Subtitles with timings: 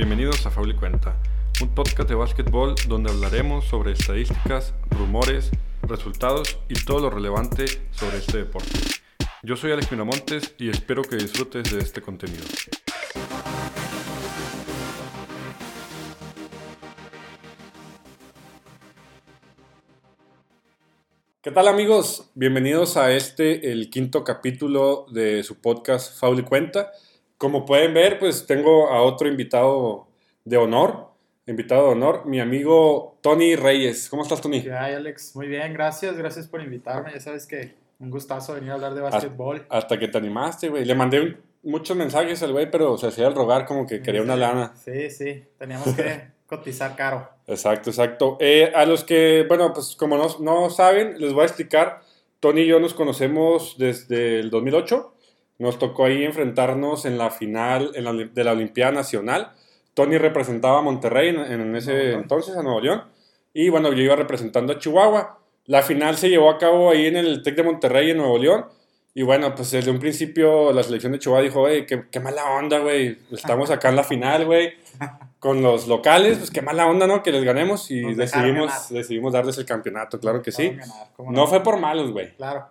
[0.00, 1.14] Bienvenidos a Faul y Cuenta,
[1.60, 5.50] un podcast de básquetbol donde hablaremos sobre estadísticas, rumores,
[5.82, 8.78] resultados y todo lo relevante sobre este deporte.
[9.42, 12.42] Yo soy Alex Miramontes y espero que disfrutes de este contenido.
[21.42, 22.30] ¿Qué tal amigos?
[22.34, 26.90] Bienvenidos a este, el quinto capítulo de su podcast Faul y Cuenta.
[27.40, 30.06] Como pueden ver, pues tengo a otro invitado
[30.44, 31.06] de honor,
[31.46, 34.10] invitado de honor, mi amigo Tony Reyes.
[34.10, 34.62] ¿Cómo estás, Tony?
[34.62, 35.34] ¿Qué hay, Alex?
[35.34, 37.12] Muy bien, gracias, gracias por invitarme.
[37.14, 39.64] Ya sabes que un gustazo venir a hablar de básquetbol.
[39.70, 40.84] Hasta que te animaste, güey.
[40.84, 44.20] Le mandé un- muchos mensajes al güey, pero se hacía el rogar como que quería
[44.20, 44.74] una lana.
[44.84, 47.26] Sí, sí, teníamos que cotizar caro.
[47.46, 48.36] Exacto, exacto.
[48.38, 52.02] Eh, a los que, bueno, pues como no, no saben, les voy a explicar.
[52.38, 55.14] Tony y yo nos conocemos desde el 2008.
[55.60, 59.52] Nos tocó ahí enfrentarnos en la final en la de la Olimpiada Nacional.
[59.94, 62.22] Tony representaba a Monterrey en, en ese León.
[62.22, 63.04] entonces, a Nuevo León.
[63.52, 65.38] Y bueno, yo iba representando a Chihuahua.
[65.66, 68.64] La final se llevó a cabo ahí en el TEC de Monterrey, en Nuevo León.
[69.12, 72.42] Y bueno, pues desde un principio la selección de Chihuahua dijo, güey, qué, qué mala
[72.52, 73.18] onda, güey.
[73.30, 74.72] Estamos acá en la final, güey.
[75.40, 77.22] Con los locales, pues qué mala onda, ¿no?
[77.22, 80.70] Que les ganemos y Nos decidimos, decidimos darles el campeonato, claro que sí.
[80.70, 82.34] Ganar, ¿cómo No fue por malos, güey.
[82.36, 82.66] Claro,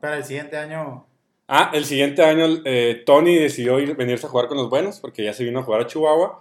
[0.00, 1.06] pero el siguiente año,
[1.48, 5.22] Ah, el siguiente año eh, Tony decidió ir, venirse a jugar con los buenos porque
[5.24, 6.40] ya se vino a jugar a Chihuahua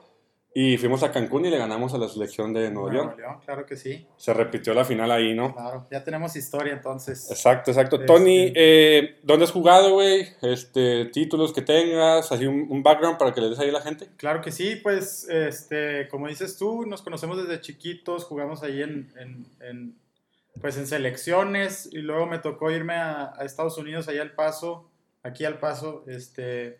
[0.56, 3.14] y fuimos a Cancún y le ganamos a la selección de Nuevo León.
[3.18, 5.54] León, claro que sí, Se repitió la final ahí, ¿no?
[5.56, 5.88] claro.
[5.92, 7.30] Ya tenemos historia entonces.
[7.32, 7.96] Exacto, exacto.
[7.96, 10.28] Este- Tony, eh, ¿dónde has jugado, güey?
[10.44, 13.82] Este, títulos que tengas, así un, un background para que le des ahí a la
[13.82, 14.10] gente.
[14.16, 19.12] Claro que sí, pues, este, como dices tú, nos conocemos desde chiquitos, jugamos ahí en,
[19.20, 19.96] en- en,
[20.62, 24.88] pues, en selecciones y luego me tocó irme a, a Estados Unidos, allá al Paso,
[25.24, 26.80] aquí al Paso, este,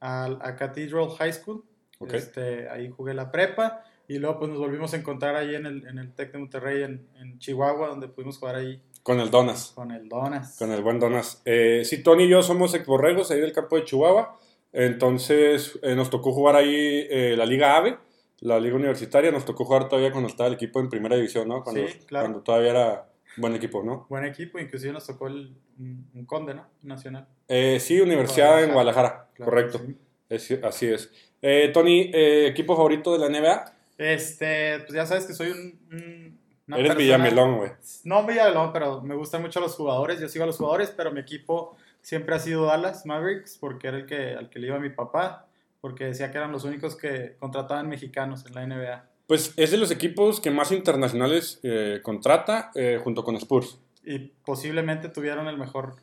[0.00, 1.64] a, Cathedral High School,
[1.98, 2.14] Ok.
[2.14, 5.86] este, ahí jugué la prepa y luego pues nos volvimos a encontrar ahí en el,
[5.86, 9.72] en el Tec de Monterrey, en, en Chihuahua, donde pudimos jugar ahí Con el Donas.
[9.74, 10.56] con el Donas.
[10.58, 11.40] Con el buen Donas.
[11.44, 14.36] Eh, sí, Tony y yo somos exborregos ahí del campo de Chihuahua.
[14.72, 17.96] Entonces eh, nos tocó jugar ahí eh, la Liga AVE,
[18.40, 19.30] la Liga Universitaria.
[19.30, 21.62] Nos tocó jugar todavía cuando estaba el equipo en primera división, ¿no?
[21.62, 22.26] Cuando, Sí, claro.
[22.26, 24.06] cuando todavía era buen equipo, ¿no?
[24.08, 26.66] Buen equipo, inclusive nos tocó el, un, conde, ¿no?
[26.82, 27.26] Nacional.
[27.48, 29.78] Eh, sí, Universidad en Guadalajara, Claro, correcto.
[29.84, 29.96] sí.
[30.28, 31.10] Es- así es.
[31.42, 33.74] Eh, Tony, eh, ¿equipo favorito de la NBA?
[33.98, 35.78] Este, pues ya sabes que soy un.
[35.92, 37.70] un- una Eres persona- Villamelón, güey.
[38.04, 40.20] No Villamelón, pero me gustan mucho los jugadores.
[40.20, 43.96] Yo sigo a los jugadores, pero mi equipo siempre ha sido Dallas Mavericks, porque era
[43.98, 45.48] el que al que le iba mi papá,
[45.80, 49.04] porque decía que eran los únicos que contrataban mexicanos en la NBA.
[49.26, 53.78] Pues es de los equipos que más internacionales eh, contrata eh, junto con Spurs.
[54.04, 55.96] Y posiblemente tuvieron el mejor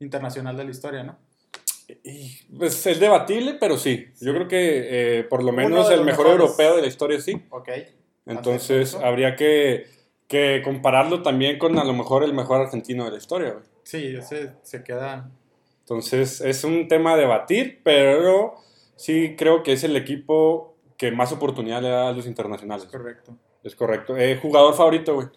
[0.00, 1.18] internacional de la historia, ¿no?
[2.02, 4.06] Y, Pues es debatible, pero sí.
[4.20, 6.32] Yo creo que eh, por lo menos el mejor mejores.
[6.32, 7.42] europeo de la historia sí.
[7.50, 7.68] Ok.
[8.26, 9.86] Entonces habría que,
[10.26, 13.52] que compararlo también con a lo mejor el mejor argentino de la historia.
[13.52, 13.64] güey.
[13.84, 15.30] Sí, ese se queda.
[15.80, 18.56] Entonces es un tema a debatir, pero
[18.96, 22.86] sí creo que es el equipo que más oportunidad le da a los internacionales.
[22.86, 23.36] Correcto.
[23.62, 24.16] Es correcto.
[24.16, 25.28] Eh, jugador favorito, güey.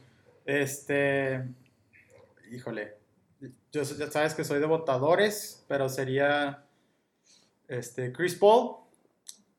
[0.45, 1.43] Este.
[2.51, 2.97] Híjole.
[3.71, 6.65] Yo, ya sabes que soy de votadores, pero sería.
[7.67, 8.77] Este, Chris Paul.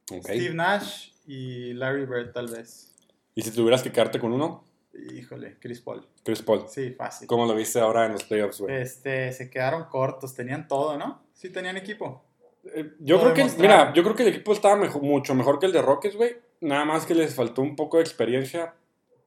[0.09, 2.97] Steve Nash y Larry Bird, tal vez.
[3.37, 6.07] Y si tuvieras que quedarte con uno, Híjole, Chris Paul.
[6.25, 6.65] Chris Paul.
[6.69, 7.27] Sí, fácil.
[7.27, 8.83] ¿Cómo lo viste ahora en los playoffs, güey?
[8.83, 11.23] Este, se quedaron cortos, tenían todo, ¿no?
[11.33, 12.25] Sí, tenían equipo.
[12.65, 15.67] Eh, yo creo que, mira, yo creo que el equipo estaba mejor- mucho mejor que
[15.67, 16.37] el de Rockets, güey.
[16.61, 18.75] Nada más que les faltó un poco de experiencia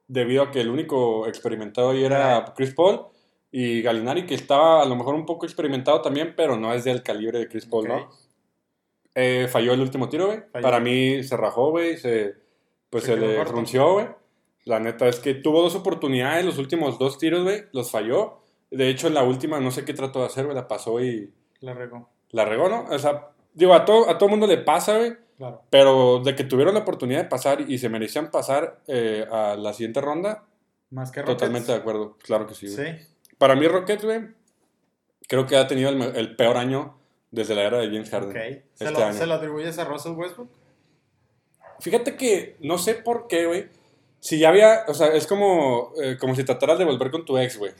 [0.06, 3.06] debido a que el único experimentado ahí era Chris Paul
[3.50, 7.02] y Galinari, que estaba a lo mejor un poco experimentado también, pero no es del
[7.02, 7.88] calibre de Chris Paul.
[7.88, 8.10] ¿no?
[9.14, 10.42] Eh, falló el último tiro, güey.
[10.62, 11.96] Para mí se rajó, güey.
[11.96, 12.34] Se,
[12.90, 14.06] pues Se se, le frunció, güey.
[14.64, 18.38] La neta es que tuvo dos oportunidades, los últimos dos tiros, güey, los falló.
[18.70, 21.32] De hecho, en la última no sé qué trató de hacer, güey, la pasó y
[21.60, 22.08] La regó.
[22.30, 22.84] La regó, ¿no?
[22.90, 25.16] O sea, digo, a todo, a todo mundo le pasa, güey.
[25.36, 25.62] Claro.
[25.70, 29.72] Pero de que tuvieron la oportunidad de pasar y se merecían pasar eh, a la
[29.72, 30.44] siguiente ronda,
[30.90, 31.38] Más que Rockets.
[31.38, 32.16] totalmente de acuerdo.
[32.22, 32.98] Claro que sí, güey.
[32.98, 33.06] Sí.
[33.36, 34.28] Para mí, Rockets, güey,
[35.28, 36.96] creo que ha tenido el, peor año
[37.30, 38.30] desde la era de James Harden.
[38.30, 38.36] Ok.
[38.74, 39.12] ¿Se, Este lo.
[39.12, 40.50] ¿Se lo atribuyes a Russell Westbrook?
[41.80, 43.68] Fíjate que no sé por qué, güey.
[44.20, 47.36] Si ya había, o sea, es como, eh, como si trataras de volver con tu
[47.36, 47.72] ex, güey.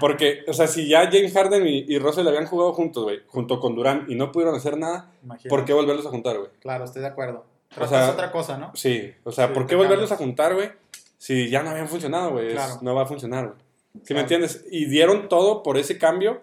[0.00, 3.58] Porque, o sea, si ya James Harden y, y Russell habían jugado juntos, güey, junto
[3.60, 5.10] con Durant y no pudieron hacer nada.
[5.48, 6.50] ¿por qué volverlos a juntar, güey?
[6.60, 7.44] Claro, estoy de acuerdo.
[7.72, 8.70] O Tratas sea, otra cosa, ¿no?
[8.74, 10.70] Sí, o sea, Sí, ¿por qué volverlos a juntar, güey?
[11.18, 12.48] Si ya no habían funcionado, güey.
[12.48, 12.78] es- Claro.
[12.82, 13.58] No va a funcionar, güey.
[14.04, 14.64] ¿Sí me entiendes?
[14.70, 16.42] Y dieron todo por ese cambio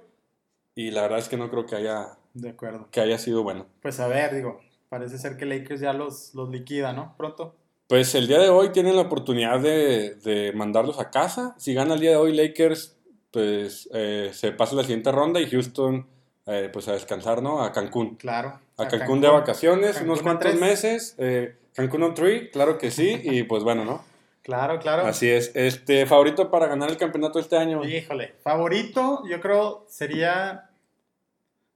[0.75, 2.87] y la verdad es que no creo que haya, De acuerdo.
[2.91, 3.65] que haya sido bueno.
[3.81, 4.59] Pues a ver, digo,
[4.89, 7.13] parece ser que Lakers ya los, los liquida, ¿no?
[7.17, 7.55] Pronto.
[7.87, 11.55] Pues el día de hoy tienen la oportunidad de, de mandarlos a casa.
[11.57, 12.94] Si gana el día de hoy Lakers,
[13.35, 16.07] pues eh, se pasa la siguiente ronda y Houston,
[16.45, 17.61] eh, pues a descansar, ¿no?
[17.61, 18.15] A Cancún.
[18.15, 18.59] Claro.
[18.77, 20.61] A Cancún, de vacaciones, Cancún unos cuantos tres.
[20.61, 21.15] meses.
[21.17, 23.19] eh, Cancún on three, claro que sí.
[23.23, 24.03] Y pues bueno, ¿no?
[24.41, 25.05] Claro, claro.
[25.05, 25.51] Así es.
[25.55, 27.83] Este, favorito para ganar el campeonato este año.
[27.83, 30.69] Híjole, favorito, yo creo sería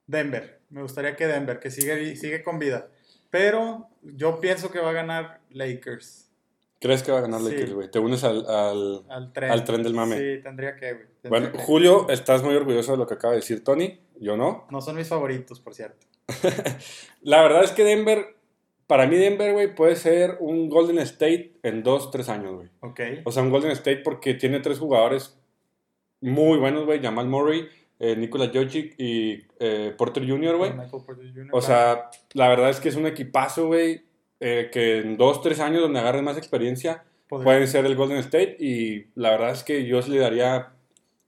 [0.08, 0.60] Denver.
[0.70, 2.88] Me gustaría que Denver, que sigue, sigue con vida.
[3.30, 6.29] Pero yo pienso que va a ganar Lakers.
[6.80, 7.42] ¿Crees que va a ganar.
[7.42, 7.92] Lakers, güey?
[7.92, 9.52] ¿Te unes al, al- Al tren.
[9.52, 10.18] Al tren del mame.
[10.18, 11.06] Sí, tendría que, güey.
[11.30, 11.58] Bueno, que.
[11.58, 14.00] Julio, estás muy orgulloso de lo que acaba de decir Tony.
[14.20, 14.66] Yo no.
[14.72, 16.08] No son mis favoritos, por cierto.
[17.22, 18.36] La verdad es que Denver,
[18.88, 22.70] para mí Denver, güey, puede ser un Golden State en dos, tres años, güey.
[22.82, 23.00] Ok.
[23.26, 25.38] O sea, un Golden State porque tiene tres jugadores
[26.22, 27.02] muy buenos, güey.
[27.02, 27.68] Jamal Murray,
[28.00, 30.72] eh, Nikola Jokic y eh, Porter Jr., güey.
[31.52, 34.04] O sea, la verdad es que es un equipazo, güey.
[34.40, 38.18] Eh, que en dos, tres años donde agarren más experiencia Podría- pueden ser el Golden
[38.18, 38.58] State.
[38.60, 40.74] Y la verdad es que yo le daría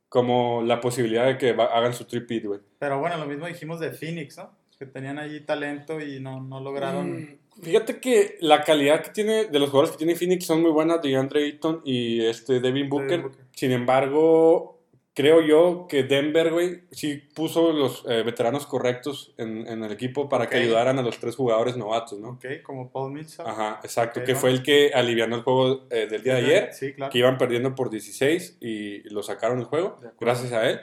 [0.10, 2.60] como la posibilidad de que hagan su tripit, güey.
[2.80, 4.52] Pero bueno, lo mismo dijimos de Phoenix, ¿no?
[4.78, 7.12] Que tenían allí talento y no, no lograron.
[7.22, 10.72] Mm, Fíjate que la calidad que tiene de los jugadores que tiene Phoenix son muy
[10.72, 13.22] buenas, de Andre Ayton y este Devin Booker.
[13.22, 13.42] Booker.
[13.56, 14.81] Sin embargo,
[15.14, 20.30] creo yo que Denver, güey, sí puso los eh, veteranos correctos en, en el equipo
[20.30, 22.30] para que ayudaran a los tres jugadores novatos, ¿no?
[22.32, 23.48] Ok, como Paul Millsap.
[23.48, 24.40] Ajá, exacto, que ¿no?
[24.40, 27.12] fue el que alivianó el juego eh, del día de ayer, Sí, claro.
[27.12, 30.80] que iban perdiendo por 16 y lo sacaron el juego, gracias a él.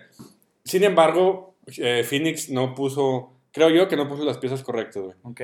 [0.64, 5.16] Sin embargo, eh, Phoenix no puso, creo yo que no puso las piezas correctas, güey.
[5.22, 5.40] Ok.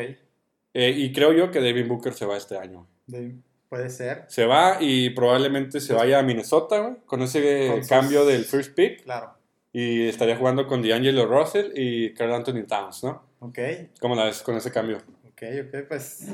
[0.75, 2.87] Y creo yo que Devin Booker se va este año.
[3.07, 3.37] De-
[3.75, 4.25] puede ser.
[4.29, 8.45] Se va y probablemente se vaya a Minnesota, güey, con ese Con sus- cambio del
[8.45, 9.03] first pick.
[9.03, 9.35] Claro.
[9.73, 13.23] Y estaría jugando con D'Angelo Russell y Carl Anthony Towns, ¿no?
[13.41, 13.59] Ok.
[14.01, 14.99] ¿Cómo la ves con ese cambio?
[15.29, 16.29] Ok, ok, pues.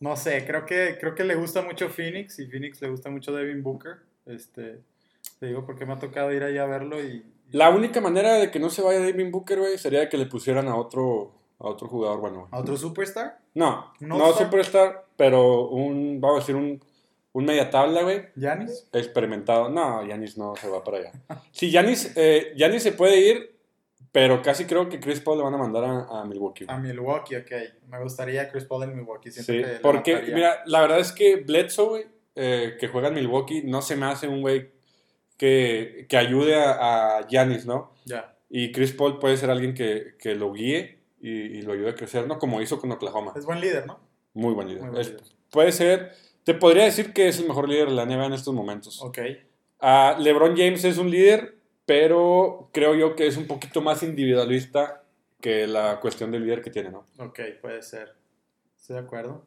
[0.00, 3.32] No sé, creo que, creo que le gusta mucho Phoenix y Phoenix le gusta mucho
[3.32, 3.96] Devin Booker.
[4.26, 4.80] Este.
[5.38, 7.24] Te digo porque me ha tocado ir allá a verlo y.
[7.52, 10.66] La única manera de que no se vaya Devin Booker, güey, sería que le pusieran
[10.68, 12.48] a otro, a otro jugador, bueno.
[12.50, 13.38] ¿A otro superstar?
[13.54, 16.80] No, ¿No no superstar, pero un, vamos a decir, un,
[17.32, 18.88] un media tabla, güey, ¿Yanis?
[18.92, 19.68] experimentado.
[19.68, 21.12] No, Yanis no se va para allá.
[21.50, 23.58] Sí, Yanis, eh, Giannis se puede ir,
[24.12, 26.66] pero casi creo que Chris Paul le van a mandar a, a Milwaukee.
[26.68, 27.50] A Milwaukee, ok.
[27.88, 29.32] Me gustaría Chris Paul en Milwaukee.
[29.32, 32.06] Siento Sí, que porque, mira, la verdad es que Bledsoe, güey,
[32.36, 34.70] eh, que juega en Milwaukee, no se me hace un güey
[35.36, 37.92] que, que ayude a, Giannis, ¿no?
[38.04, 38.36] Ya.
[38.48, 41.94] Y Chris Paul puede ser alguien que, que lo guíe y, y lo ayude a
[41.96, 42.38] crecer, ¿no?
[42.38, 43.32] Como hizo con Oklahoma.
[43.36, 44.06] Es buen líder, ¿no?
[44.38, 44.82] Muy buen líder.
[44.82, 45.22] Muy buen Es- líder.
[45.50, 46.12] puede ser,
[46.44, 49.02] te podría decir que es el mejor líder de la NBA en estos momentos.
[49.02, 49.18] Ok.
[50.18, 51.56] LeBron James es un líder,
[51.86, 55.02] pero creo yo que es un poquito más individualista
[55.40, 57.04] que la cuestión del líder que tiene, ¿no?
[57.18, 58.14] Ok, puede ser.
[58.76, 59.44] Estoy de acuerdo.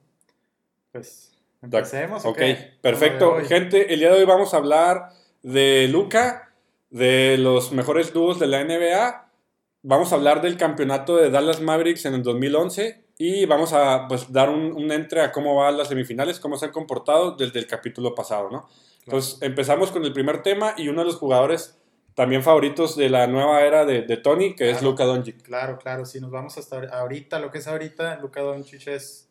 [0.91, 1.31] Pues.
[1.61, 2.25] Empecemos.
[2.25, 2.73] ¿o Ok, qué?
[2.81, 3.35] perfecto.
[3.45, 5.09] Gente, el día de hoy vamos a hablar
[5.43, 6.53] de Luca,
[6.89, 9.29] de los mejores dúos de la NBA.
[9.83, 14.31] Vamos a hablar del campeonato de Dallas Mavericks en el 2011 y vamos a pues,
[14.31, 17.67] dar un, un entre a cómo van las semifinales, cómo se han comportado desde el
[17.67, 18.67] capítulo pasado, ¿no?
[19.05, 21.77] Entonces empezamos con el primer tema y uno de los jugadores
[22.15, 24.89] también favoritos de la nueva era de, de Tony, que es Claro.
[24.91, 25.41] Luca Doncic.
[25.43, 26.05] Claro, claro.
[26.05, 29.29] Si nos vamos hasta ahorita, lo que es ahorita, Luka Doncic es.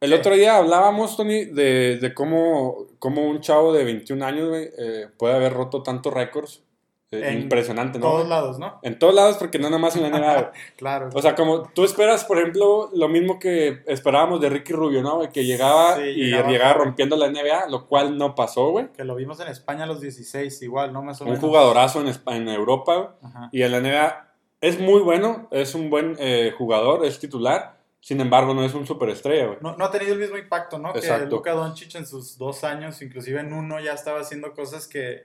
[0.00, 5.08] El otro día hablábamos, Tony, de, de cómo, cómo un chavo de 21 años eh,
[5.16, 6.62] puede haber roto tantos récords.
[7.10, 8.04] Eh, En impresionante, ¿no?
[8.04, 8.28] todos güey?
[8.28, 8.80] lados, ¿no?
[8.82, 10.52] En todos lados, porque no nada más en la NBA.
[10.76, 11.08] Claro.
[11.14, 15.20] O sea, como tú esperas, por ejemplo, lo mismo que esperábamos de Ricky Rubio, ¿no?
[15.32, 18.92] Que llegaba Sí, y llegaba rompiendo la NBA, lo cual no pasó, güey.
[18.92, 21.00] que lo vimos en España a los 16, igual, ¿no?
[21.02, 23.16] Más o Un jugadorazo en, Espa- en Europa.
[23.22, 23.48] Ajá.
[23.52, 24.28] Y en la NBA
[24.60, 27.78] es muy bueno, es un buen eh, jugador, es titular.
[28.00, 29.58] Sin embargo, no es un superestrella, güey.
[29.60, 30.90] No, no ha tenido el mismo impacto, ¿no?
[30.94, 31.24] Exacto.
[31.24, 35.24] Que Luka Doncic en sus dos años, inclusive en uno, ya estaba haciendo cosas que,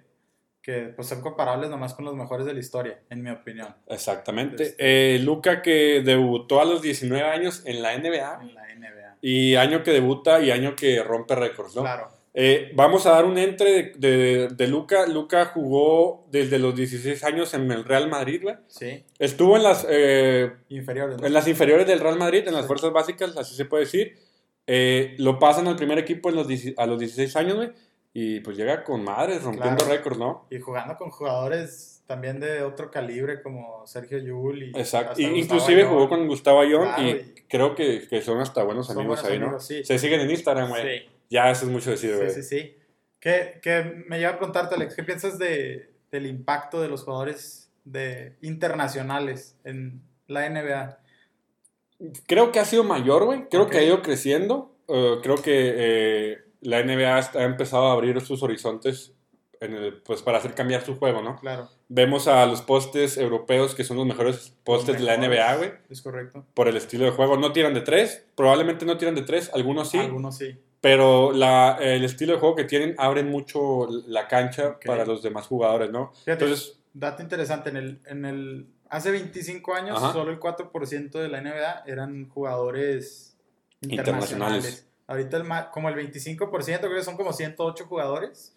[0.63, 3.75] que pues, son comparables nomás con los mejores de la historia, en mi opinión.
[3.87, 4.63] Exactamente.
[4.63, 9.17] Este- Eh, Luca que debutó a los 19 años en la NBA En la NBA.
[9.21, 11.81] y año que debuta y año que rompe récords, ¿no?
[11.81, 12.07] Claro.
[12.35, 15.05] Eh, vamos a dar un entre de, de, de Luca.
[15.05, 18.55] Luca jugó desde los 16 años en el Real Madrid, güey.
[18.67, 19.03] Sí.
[19.19, 21.19] Estuvo en las, eh, Inferiores.
[21.19, 21.27] ¿no?
[21.27, 22.67] en las inferiores del Real Madrid, en las Sí.
[22.67, 24.15] fuerzas básicas, así se puede decir.
[25.19, 27.69] Lo pasan al primer equipo en los, 10 a los 16 años, güey.
[28.13, 29.91] Y pues llega con madres, rompiendo Claro.
[29.91, 30.45] récords, ¿no?
[30.51, 35.19] Y jugando con jugadores también de otro calibre como Sergio Yul y Exacto.
[35.19, 35.93] Y, inclusive Ayón.
[35.93, 39.21] jugó con Gustavo Ayón Claro, y, y- creo que, que son hasta buenos Son amigos
[39.23, 39.59] buenos ahí, ¿no?
[39.59, 39.83] sí.
[39.83, 40.99] Se siguen en Instagram, güey.
[40.99, 41.05] Sí.
[41.29, 42.29] Ya eso es mucho decir, güey.
[42.29, 42.77] Sí, sí, sí.
[43.19, 47.71] ¿Qué, qué- me lleva a preguntarte, Alex, ¿qué piensas de, del impacto de los jugadores
[47.85, 50.99] de, internacionales en la NBA?
[52.27, 53.47] Creo que ha sido mayor, güey.
[53.49, 54.75] Creo que ha ido creciendo.
[54.89, 59.13] Eh, creo que eh, la NBA ha empezado a abrir sus horizontes
[59.59, 61.37] en el- pues para hacer cambiar su juego, ¿no?
[61.39, 61.69] Claro.
[61.87, 65.15] Vemos a los postes europeos que son los mejores postes de la.
[65.15, 66.45] NBA, güey, Es correcto.
[66.53, 67.37] por el estilo de juego.
[67.37, 70.57] No tiran de tres, probablemente no tiran de tres, algunos sí, Algunos sí.
[70.81, 75.47] pero la, el estilo de juego que tienen abren mucho la cancha para los demás
[75.47, 76.11] jugadores, ¿no?
[76.25, 80.11] Fíjate, Entonces, dato interesante, en el, en el, hace 25 años Ajá.
[80.13, 83.37] solo el 4% de la NBA eran jugadores
[83.81, 84.31] internacionales.
[84.31, 84.87] Internacionales.
[85.07, 88.55] Ahorita el como el 25%, creo que son como 108 jugadores.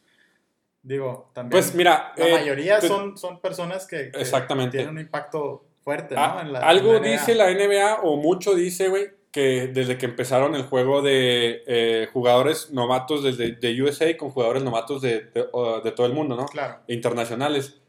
[0.82, 4.76] Digo, también pues mira, la eh, mayoría pues, son, son personas que, que Exactamente.
[4.78, 6.20] tienen un impacto fuerte, ¿no?
[6.20, 9.98] Ah, En la- algo en la dice la NBA, o mucho dice, güey, que desde
[9.98, 15.22] que empezaron el juego de eh, jugadores novatos desde de USA con jugadores novatos de,
[15.22, 15.48] de,
[15.84, 16.46] de todo el mundo, ¿no?
[16.46, 17.80] Claro, Internacionales.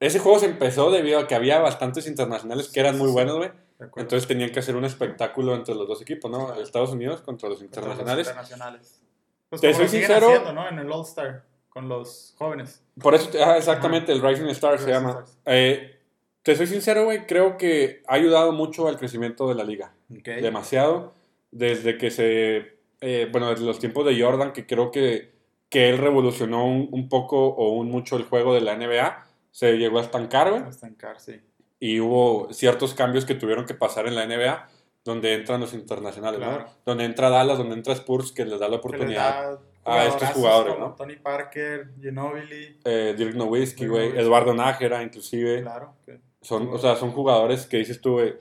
[0.00, 3.50] Ese juego se empezó debido a que había bastantes internacionales que eran muy buenos, güey.
[3.96, 6.52] Entonces tenían que hacer un espectáculo entre los dos equipos, ¿no?
[6.60, 8.26] Estados Unidos contra los Contra los internacionales.
[8.26, 9.00] internacionales.
[9.48, 10.68] Pues Te como soy sincero- haciendo, ¿no?
[10.68, 12.82] En el All-Star, con los jóvenes.
[13.00, 15.24] Por eso, ah, exactamente, el Rising Star se Rising llama.
[15.46, 15.96] Eh,
[16.42, 19.92] te soy sincero, güey, creo que ha ayudado mucho al crecimiento de la liga.
[20.08, 21.12] Demasiado
[21.50, 25.32] desde que se, eh, bueno, desde los tiempos de Jordan, que creo que,
[25.70, 29.76] que él revolucionó un, un poco o un mucho el juego de la NBA, se
[29.78, 31.40] llegó a estancar, güey, A estancar, sí.
[31.80, 34.68] Y hubo ciertos cambios que tuvieron que pasar en la NBA,
[35.04, 36.64] donde entran los internacionales, Claro.
[36.64, 36.72] ¿no?
[36.84, 39.58] Donde entra Dallas, donde entra Spurs, que les da la oportunidad.
[39.84, 40.94] da a estos jugadores, como ¿no?
[40.94, 42.78] Tony Parker, Ginobili.
[42.84, 44.18] Eh, Dirk Nowitzki, güey.
[44.18, 45.62] Eduardo Nájera, inclusive.
[45.62, 45.94] Claro.
[46.42, 48.34] Son, o sea, son jugadores que dices tú, güey,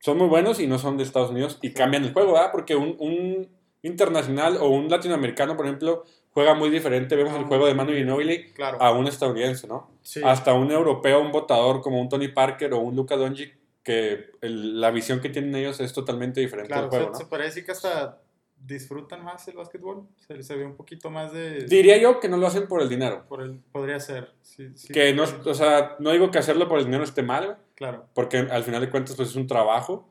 [0.00, 2.50] son muy buenos y no son de Estados Unidos y cambian el juego, ¿verdad?
[2.50, 3.48] Porque un, un
[3.82, 7.16] internacional o un latinoamericano, por ejemplo, juega muy diferente.
[7.16, 8.80] Vemos el juego de Manu Ginobili Claro.
[8.80, 9.90] a un estadounidense, ¿no?
[10.02, 10.20] sí.
[10.24, 14.80] Hasta un europeo, un votador como un Tony Parker o un Luka Doncic, que el-
[14.80, 17.18] la visión que tienen ellos es totalmente diferente Claro, juego, se, ¿no?
[17.18, 18.20] se puede decir que hasta
[18.62, 20.06] disfrutan más el básquetbol.
[20.26, 21.64] Se, se ve un poquito más de...
[21.64, 23.24] Diría yo que no lo hacen por el dinero.
[23.26, 24.32] Por el, podría ser.
[24.42, 27.56] Sí, sí, Que no, o sea, no digo que hacerlo por el dinero esté mal,
[27.74, 28.04] Claro.
[28.14, 30.06] porque al final de cuentas pues es un trabajo,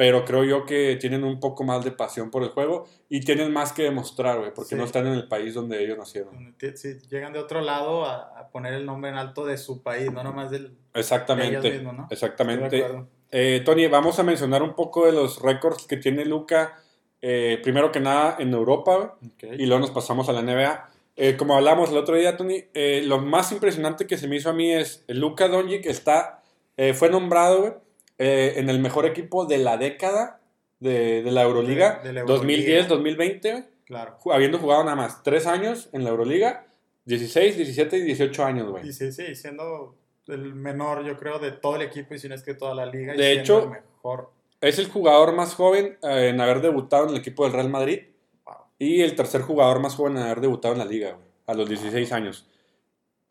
[0.00, 3.52] pero creo yo que tienen un poco más de pasión por el juego y tienen
[3.52, 4.74] más que demostrar, güey, porque Sí.
[4.76, 6.56] no están en el país donde ellos nacieron.
[6.74, 10.10] Sí, llegan de otro lado a, a poner el nombre en alto de su país,
[10.10, 12.08] no nomás del, de ellos Exactamente, mismos, ¿no?
[12.10, 12.82] Exactamente.
[13.30, 16.78] Eh, Tony, vamos a mencionar un poco de los récords que tiene Luca,
[17.20, 19.60] eh, primero que nada en Europa, güey, Ok.
[19.60, 20.88] y luego nos pasamos a la NBA.
[21.16, 24.48] Eh, como hablamos el otro día, Tony, eh, lo más impresionante que se me hizo
[24.48, 26.42] a mí es Luca Doncic está,
[26.78, 27.72] eh, fue nombrado güey,
[28.20, 30.40] eh, en el mejor equipo de la década
[30.78, 32.86] de, de la Euroliga, De- de la Euroliga.
[32.88, 34.16] 2010-2020, güey, Claro.
[34.32, 36.66] habiendo jugado nada más tres años en la Euroliga,
[37.06, 38.86] 16, 17 y 18 años, güey.
[38.88, 39.96] Y sí, sí, siendo
[40.28, 42.86] el menor, yo creo, de todo el equipo, y si no es que toda la
[42.86, 43.14] liga.
[43.14, 44.30] y De siendo hecho, el mejor.
[44.60, 48.00] Es el jugador más joven eh, en haber debutado en el equipo del Real Madrid
[48.44, 48.54] Wow.
[48.78, 51.68] y el tercer jugador más joven en haber debutado en la liga, güey, a los
[51.68, 52.46] 16 años.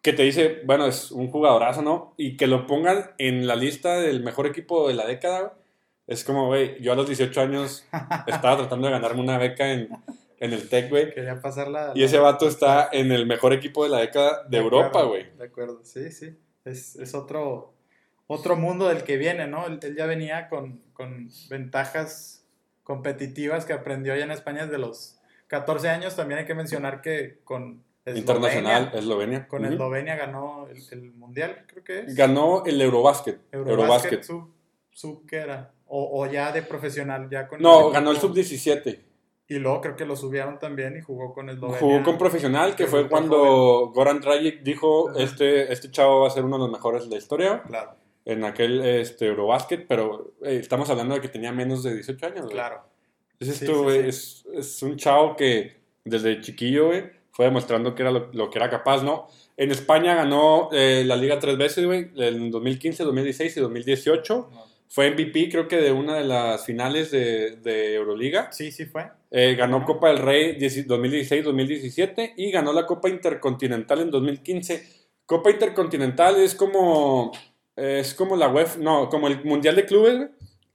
[0.02, 2.14] Que te dice, bueno, es un jugadorazo, ¿no?
[2.18, 5.58] Y que lo pongan en la lista del mejor equipo de la década.
[6.08, 7.86] Es como, güey, yo a los 18 años
[8.28, 9.90] estaba tratando de ganarme una beca en,
[10.40, 11.14] en el TEC, güey.
[11.14, 11.92] Quería pasar la.
[11.96, 15.28] Y ese vato está en el mejor equipo de la década de, Europa, güey.
[15.38, 16.38] De acuerdo, sí, sí.
[16.66, 17.74] Es, es otro,
[18.28, 19.68] otro mundo del que viene, ¿no?
[19.68, 22.46] Él, él ya venía con, con ventajas
[22.84, 26.16] competitivas que aprendió allá en España desde los 14 años.
[26.16, 27.84] También hay que mencionar que con
[28.18, 29.48] Internacional, Eslovenia, Eslovenia.
[29.48, 29.74] con Ujú.
[29.74, 32.16] Eslovenia ganó el, el mundial, creo que es.
[32.16, 33.40] Ganó el Eurobasket.
[33.52, 34.50] Eurobasket, sub,
[34.92, 35.72] sub, ¿qué era?
[35.88, 38.34] O, o ya de profesional, ya con No, el ganó el equipo.
[38.34, 39.00] sub-17.
[39.48, 41.80] Y luego creo que lo subieron también y jugó con Eslovenia.
[41.80, 46.46] Jugó con profesional, que fue cuando Goran Dragic dijo, este, este chavo va a ser
[46.46, 50.88] uno de los mejores de la historia Claro, en aquel este, Eurobasket, pero eh, estamos
[50.92, 52.46] hablando de que tenía menos de 18 años.
[52.52, 52.84] claro.
[53.40, 54.08] Entonces Sí, esto, sí, sí.
[54.08, 57.10] Es, es un chavo que desde chiquillo, güey,
[57.40, 59.30] fue demostrando que era lo, lo que era capaz, ¿no?
[59.56, 64.50] En España ganó eh, la liga tres veces, güey, en 2015, 2016 y 2018.
[64.52, 64.66] No.
[64.90, 68.52] Fue MVP, creo que de una de las finales de, de Euroliga.
[68.52, 69.10] Sí, sí fue.
[69.32, 75.08] Eh, ganó Copa del Rey 2016-2017 y ganó la Copa Intercontinental en 2015.
[75.26, 77.32] Copa Intercontinental es como
[77.78, 80.30] es como la UEFA, no, como el Mundial de Clubes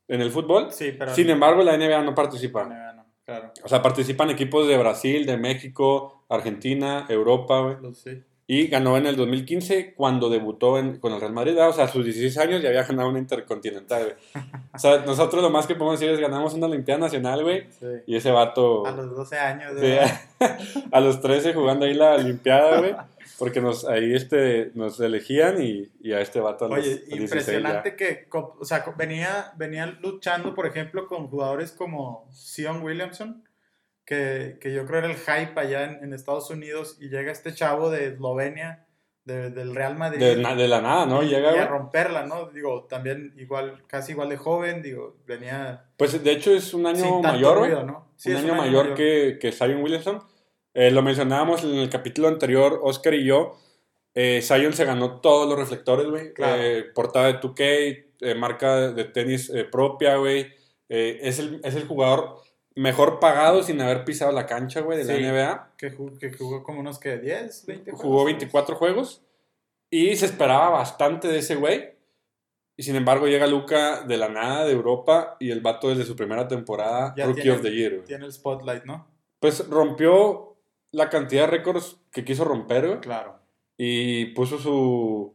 [0.08, 0.72] en el fútbol.
[0.72, 1.14] Sí, pero.
[1.14, 2.64] Sin embargo, la NBA no participa.
[2.64, 2.93] No, no,
[3.24, 3.52] claro.
[3.62, 7.76] O sea, participan equipos de Brasil, de México, Argentina, Europa, güey.
[7.82, 8.22] Los- sí.
[8.46, 11.52] Y ganó en el 2015 cuando debutó en- con el Real Madrid.
[11.54, 11.70] ¿verdad?
[11.70, 14.44] O sea, a sus 16 años ya había ganado una intercontinental, güey.
[14.74, 17.64] O sea, nosotros lo más que podemos decir es ganamos una Olimpiada Nacional, güey.
[17.80, 17.86] Sí.
[18.06, 18.86] Y ese vato...
[18.86, 19.72] A los 12 años.
[19.74, 20.20] Sí, ¿verdad?
[20.92, 22.94] a los 13 jugando ahí la Olimpiada, güey.
[23.38, 27.04] Porque nos, ahí este, nos elegían y, y a este vato los, Oye, a los
[27.08, 33.44] 16 impresionante que, o sea, venía, venía luchando, por ejemplo, con jugadores como Sion Williamson,
[34.04, 37.52] que, que yo creo era el hype allá en, en Estados Unidos, y llega este
[37.54, 38.86] chavo de Eslovenia,
[39.24, 40.20] de- del Real Madrid.
[40.20, 40.36] De,
[40.68, 41.22] la nada, ¿no?
[41.22, 42.50] y, Llega, y a romperla, ¿no?
[42.50, 47.20] Digo, también igual, casi igual de joven, digo, venía Pues de hecho es un año
[47.20, 48.12] mayor, ruido, ¿no?
[48.16, 50.22] Sí, un año mayor, Que, que Zion Williamson.
[50.74, 53.56] Eh, lo mencionábamos en el capítulo anterior, Oscar y yo.
[54.14, 56.32] Eh, Zion se ganó todos los reflectores, güey.
[56.34, 56.62] Claro.
[56.62, 60.52] Eh, portada de 2K, eh, marca de tenis propia, güey.
[60.88, 62.36] Es, el, es el jugador
[62.76, 65.12] mejor pagado sin haber pisado la cancha, güey, de Sí.
[65.12, 65.74] la NBA.
[65.78, 68.24] Que, jugó, que jugó como unos que 10, 20 Jugó juegos.
[68.26, 69.22] 24 juegos
[69.90, 71.94] y se esperaba bastante de ese güey.
[72.76, 76.16] Y sin embargo llega Luca de la nada de Europa y el vato desde su
[76.16, 78.04] primera temporada, Ya Rookie tiene- of the Year, güey.
[78.04, 79.06] Tiene el spotlight, ¿no?
[79.38, 80.53] Pues rompió
[80.94, 83.00] la cantidad de récords que quiso romper, güey.
[83.00, 83.38] Claro.
[83.76, 85.34] Y puso su,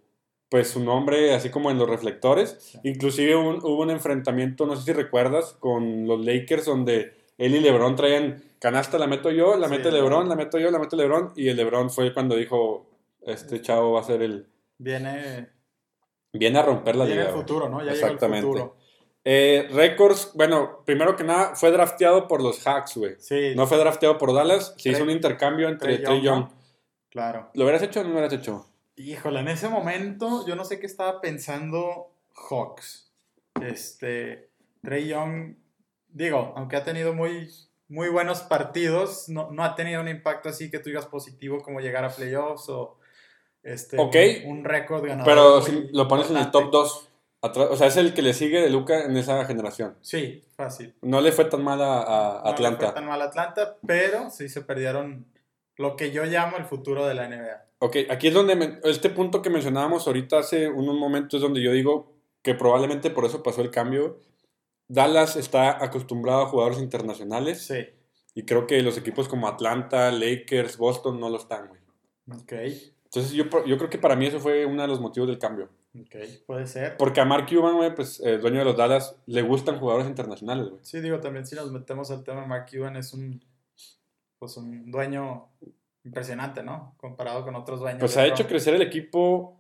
[0.50, 2.58] pues, su nombre así como en los reflectores.
[2.60, 2.80] Sí.
[2.84, 7.60] Inclusive un- hubo un enfrentamiento, no sé si recuerdas, con los Lakers donde él y
[7.60, 9.92] LeBron traían canasta, la meto yo, la Sí, mete.
[9.92, 11.32] LeBron, la meto yo, la mete LeBron.
[11.36, 12.90] Y el LeBron fue cuando dijo,
[13.22, 14.48] este chavo va a ser el...
[14.78, 15.50] Viene,
[16.34, 17.34] Viene a romper la viene liga.
[17.34, 17.80] el futuro, ¿no?
[17.80, 18.46] Ya llega el Exactamente.
[18.48, 18.76] futuro.
[19.26, 23.16] Eh, récords, bueno, primero que nada, fue drafteado por los Hawks, güey.
[23.20, 26.48] Sí, No fue drafteado por Dallas, se Trey- hizo un intercambio entre Trey Young,
[27.10, 27.50] claro.
[27.54, 28.66] ¿Lo hubieras hecho o no lo hubieras hecho?
[28.96, 32.12] Híjole, en ese momento yo no sé qué estaba pensando
[32.50, 33.12] Hawks.
[33.62, 34.50] Este,
[34.82, 35.56] Trey Young,
[36.08, 37.50] digo, aunque ha tenido muy,
[37.90, 41.82] muy buenos partidos, no, no ha tenido un impacto así que tú digas positivo como
[41.82, 42.98] llegar a playoffs o
[43.64, 44.16] este, Ok.
[44.46, 45.26] un, un récord ganador.
[45.26, 47.09] Pero si lo pones en el top 2.
[47.42, 49.96] O sea, es el que le sigue de Luca en esa generación.
[50.02, 50.94] Sí, fácil.
[51.02, 52.86] No le fue tan mal a, a No le Atlanta.
[52.88, 55.26] fue tan mal a Atlanta, pero sí se perdieron
[55.78, 57.66] lo que yo llamo el futuro de la NBA.
[57.80, 61.62] Ok, aquí es donde me- este punto que mencionábamos ahorita hace unos momentos es donde
[61.62, 64.20] yo digo que probablemente por eso pasó el cambio.
[64.90, 67.86] Dallas está acostumbrado a jugadores internacionales Sí,
[68.36, 71.80] y creo que los equipos como Atlanta, Lakers, Boston no lo están, güey.
[72.42, 72.52] ok,
[73.06, 75.70] Entonces yo, yo creo que para mí eso fue uno de los motivos del cambio.
[75.96, 76.98] Ok, puede ser.
[76.98, 80.70] Porque a Mark Cuban, güey, pues el dueño de los Dallas, le gustan jugadores internacionales,
[80.70, 80.80] güey.
[80.84, 83.44] Sí, digo, también si nos metemos al tema, Mark Cuban es un,
[84.38, 85.48] pues un dueño
[86.04, 86.96] impresionante, ¿no?
[86.98, 88.00] Comparado con otros dueños.
[88.00, 89.58] Pues ha hecho crecer el equipo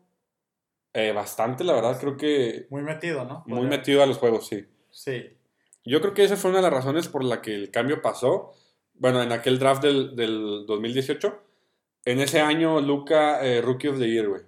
[0.93, 1.99] eh, bastante, la verdad.
[1.99, 3.43] Creo que Muy metido, ¿no?
[3.45, 4.65] muy Podría- metido a los juegos, sí.
[4.89, 5.35] Sí,
[5.85, 8.53] Yo creo que esa fue una de las razones por la que el cambio pasó.
[8.95, 11.41] Bueno, en aquel draft del, del 2018.
[12.05, 14.41] En ese año, Luca, eh, Rookie of the Year, güey.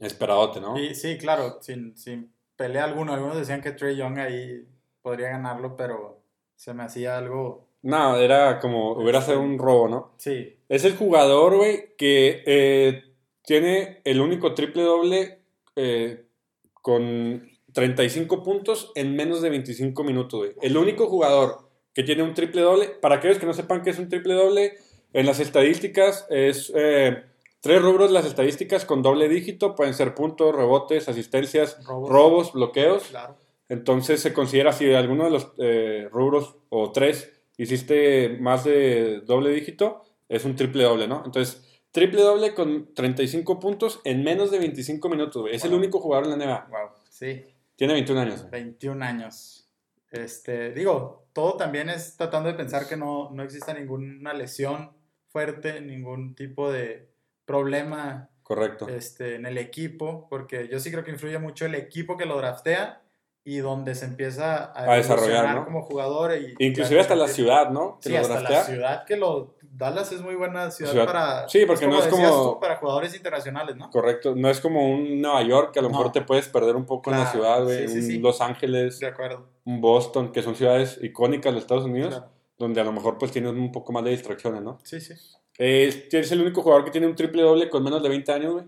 [0.00, 0.78] Esperadote, ¿no?
[0.78, 3.12] y, sí, claro, sin, sin pelea alguno.
[3.12, 4.66] Algunos decían que Trey Young ahí
[5.02, 6.22] podría ganarlo, pero
[6.56, 7.68] se me hacía algo...
[7.82, 10.14] No, era como, hubiera sido un robo, ¿no?
[10.16, 13.04] Sí, Es el jugador, güey, que eh,
[13.42, 15.38] tiene el único triple doble
[15.76, 16.26] eh,
[16.72, 20.52] con 35 puntos en menos de 25 minutos, güey.
[20.62, 23.98] El único jugador que tiene un triple doble, para aquellos que no sepan qué es
[23.98, 24.78] un triple doble,
[25.12, 27.22] en las estadísticas es eh,
[27.66, 32.10] tres rubros las estadísticas con doble dígito, pueden ser puntos, rebotes, asistencias, robos.
[32.10, 33.04] robos, bloqueos.
[33.08, 33.36] Claro.
[33.68, 39.22] Entonces se considera si de alguno de los eh, rubros o tres hiciste más de
[39.22, 41.22] doble dígito, es un triple doble, ¿no?
[41.24, 45.54] Entonces, triple doble con 35 puntos en menos de 25 minutos, güey.
[45.54, 46.68] Es el único jugador en la NBA.
[46.70, 47.44] Wow, sí.
[47.74, 48.40] Tiene 21 años.
[48.40, 48.50] güey.
[48.50, 49.68] 21 años.
[50.10, 54.92] Este, digo, todo también es tratando de pensar que no, no exista ninguna lesión
[55.28, 57.10] fuerte, ningún tipo de
[57.46, 58.88] problema Correcto.
[58.88, 62.36] este, en el equipo, porque yo sí creo que influye mucho el equipo que lo
[62.36, 63.02] draftea
[63.44, 65.64] y donde se empieza a, A desarrollar, ¿no?
[65.64, 66.32] como jugador.
[66.36, 67.98] Y, Inclusive hasta la ciudad, ¿no?
[68.02, 68.58] Que Sí, lo hasta draftea.
[68.58, 69.54] la ciudad que lo...
[69.78, 71.48] Dallas es muy buena ciudad, Ciudad- para...
[71.50, 73.90] sí, porque no es como- tú, para jugadores internacionales, ¿no?
[73.90, 74.34] Correcto.
[74.34, 75.98] No es como un Nueva York que a lo No.
[75.98, 77.86] mejor te puedes perder un poco en la Claro, ciudad, güey.
[77.88, 78.22] sí, sí, un.
[78.22, 79.46] Los Ángeles, De acuerdo.
[79.66, 82.32] un Boston, que son ciudades icónicas de Estados Unidos, Claro.
[82.58, 84.78] donde a lo mejor pues tienes un poco más de distracciones, ¿no?
[84.82, 85.12] Sí, sí.
[85.58, 88.52] Eh, es el único jugador que tiene un triple doble con menos de 20 años,
[88.52, 88.64] güey.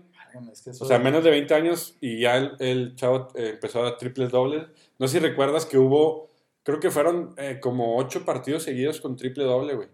[0.51, 3.79] Es que O sea, menos de 20 años y ya el, el chavo eh, empezó
[3.79, 4.67] a dar triples dobles.
[4.97, 6.29] No sé si recuerdas que hubo,
[6.63, 9.87] creo que fueron eh, como 8 partidos seguidos con triple doble, güey.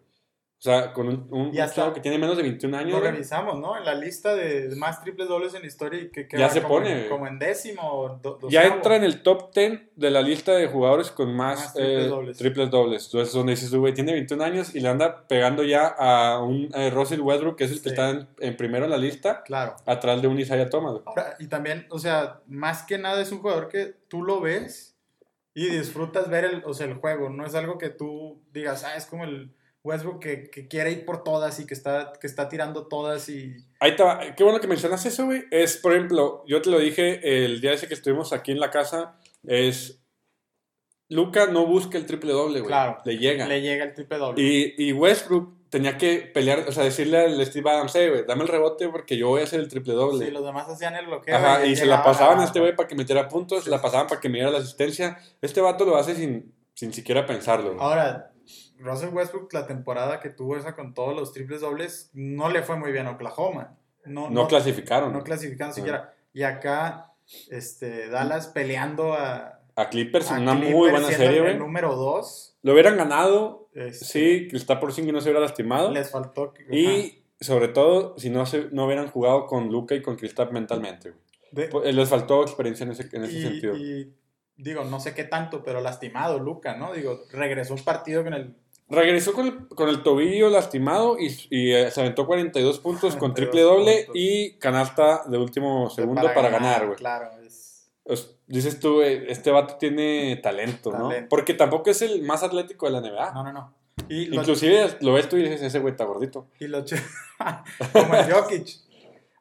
[0.66, 3.78] O sea, con un, un, chavo que tiene menos de 21 años, Lo revisamos, ¿no?
[3.78, 6.64] En la lista de más triples dobles en la historia y que, que Ya se
[6.64, 10.54] como pone, como en décimo do- Ya entra en el top 10 de la lista
[10.54, 12.38] de jugadores con más, Más triples eh, dobles.
[12.40, 13.06] triples dobles.
[13.06, 16.90] Entonces, donde dices güey, tiene 21 años y le anda pegando ya a un eh,
[16.90, 19.76] Russell Westbrook, que es el que está en, en primero en la lista, Claro.
[19.86, 20.96] atrás de un Isaiah Thomas.
[21.06, 24.96] Ahora, y también, o sea, más que nada es un jugador que tú lo ves
[25.54, 27.30] y disfrutas ver el, o sea, el juego.
[27.30, 29.54] No es algo que tú digas, ah, es como el
[29.86, 33.56] Westbrook que, que quiere ir por todas y que está, que está tirando todas y...
[33.80, 34.20] Ahí va.
[34.36, 35.44] Qué bueno que mencionas eso, güey.
[35.52, 38.72] Es, por ejemplo, yo te lo dije el día ese que estuvimos aquí en la
[38.72, 40.02] casa, es...
[41.08, 42.68] Luca no busca el triple doble, güey.
[42.68, 42.98] Claro.
[43.06, 43.48] Le llega.
[43.48, 44.42] Le llega el triple doble.
[44.42, 48.42] Y, y Westbrook tenía que pelear, o sea, decirle al Steve Adams, "Eh, güey, dame
[48.44, 50.26] el rebote porque yo voy a hacer el triple doble.
[50.26, 51.36] Sí, los demás hacían el bloqueo.
[51.36, 53.82] Ajá, y se la pasaban a- a este güey para que metiera puntos, se la
[53.82, 55.20] pasaban para que me diera la asistencia.
[55.42, 57.74] Este vato lo hace sin, sin siquiera pensarlo.
[57.76, 57.86] güey.
[57.86, 58.32] Ahora,
[58.80, 62.76] Russell Westbrook, la temporada que tuvo esa con todos los triples dobles, no le fue
[62.78, 63.76] muy bien a Oklahoma.
[64.06, 65.12] No, no, no, clasificaron.
[65.14, 66.14] no clasificaron siquiera.
[66.34, 67.14] Y acá,
[67.50, 71.58] este, Dallas peleando a, a Clippers en una muy buena serie, el güey.
[71.58, 72.58] número 2.
[72.64, 75.92] Lo hubieran ganado, Este, sí, está por sí que no se hubiera lastimado.
[75.92, 76.54] Les faltó.
[76.56, 76.64] ajá.
[76.74, 81.12] Y sobre todo, si no, se, no hubieran jugado con Luca y con Kristaps mentalmente.
[81.12, 81.22] güey.
[81.52, 83.76] De- Pues, Les faltó experiencia en ese, en ese y, sentido.
[83.78, 84.14] y,
[84.58, 86.94] digo, no sé qué tanto, pero lastimado Luca, ¿no?
[86.94, 88.56] Digo, regresó un partido con el.
[88.88, 93.32] Regresó con el, con el tobillo lastimado y, y, eh, se aventó 42 puntos con
[93.32, 94.16] 42 triple doble puntos.
[94.16, 96.98] y canasta de último segundo para, ganar, güey.
[96.98, 97.90] Claro, es.
[98.04, 101.10] Pues, dices tú, güey, este vato tiene talento, ¿no?
[101.10, 101.30] Talento.
[101.30, 103.32] Porque tampoco es el más atlético de la NBA.
[103.34, 103.74] No, no, no.
[104.08, 106.48] Y Inclusive lo ves tú y dices, ese güey está gordito.
[106.60, 107.02] y lo ch-
[107.92, 108.68] como el Jokic.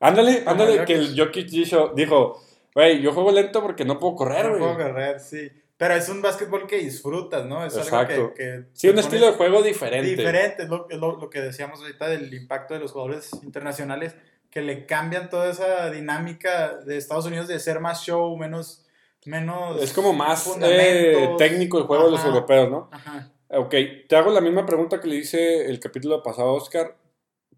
[0.01, 2.41] Ándale, ándale, que el Jokic dijo, dijo,
[2.75, 4.61] güey, yo juego lento porque no puedo correr, No güey.
[4.61, 5.51] puedo correr, sí.
[5.77, 7.65] Pero es un básquetbol que disfrutas, ¿no?
[7.67, 8.15] Es Exacto.
[8.15, 10.09] algo que, que Sí, un estilo de juego diferente.
[10.09, 10.63] diferente.
[10.63, 14.15] Es lo, es lo- lo que decíamos ahorita del impacto de los jugadores internacionales,
[14.51, 18.87] que le cambian toda esa dinámica de Estados Unidos de ser más show, menos.
[19.27, 22.89] menos Es como más eh, técnico el juego de los Ajá, europeos, ¿no?
[22.93, 23.33] Ajá.
[23.49, 23.75] Ok,
[24.09, 26.97] te hago la misma pregunta que le hice el capítulo pasado a Oscar.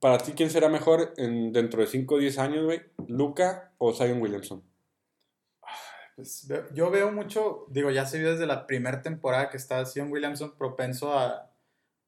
[0.01, 2.83] Para ti, ¿quién será mejor en, dentro de 5 o 10 años, güey?
[3.09, 4.63] ¿Luca o Zion Williamson?
[6.17, 10.11] Pues, yo veo mucho, digo, ya se vio desde la primera temporada que está Sion
[10.11, 11.51] Williamson propenso a,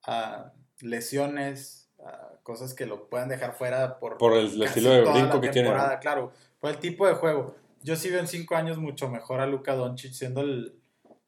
[0.03, 5.41] a lesiones, a cosas que lo puedan dejar fuera por, Por el estilo de brinco
[5.41, 7.55] que tiene, temporada, Claro, por el tipo de juego.
[7.83, 10.81] Yo sí veo en cinco años mucho mejor a Luka Doncic siendo el,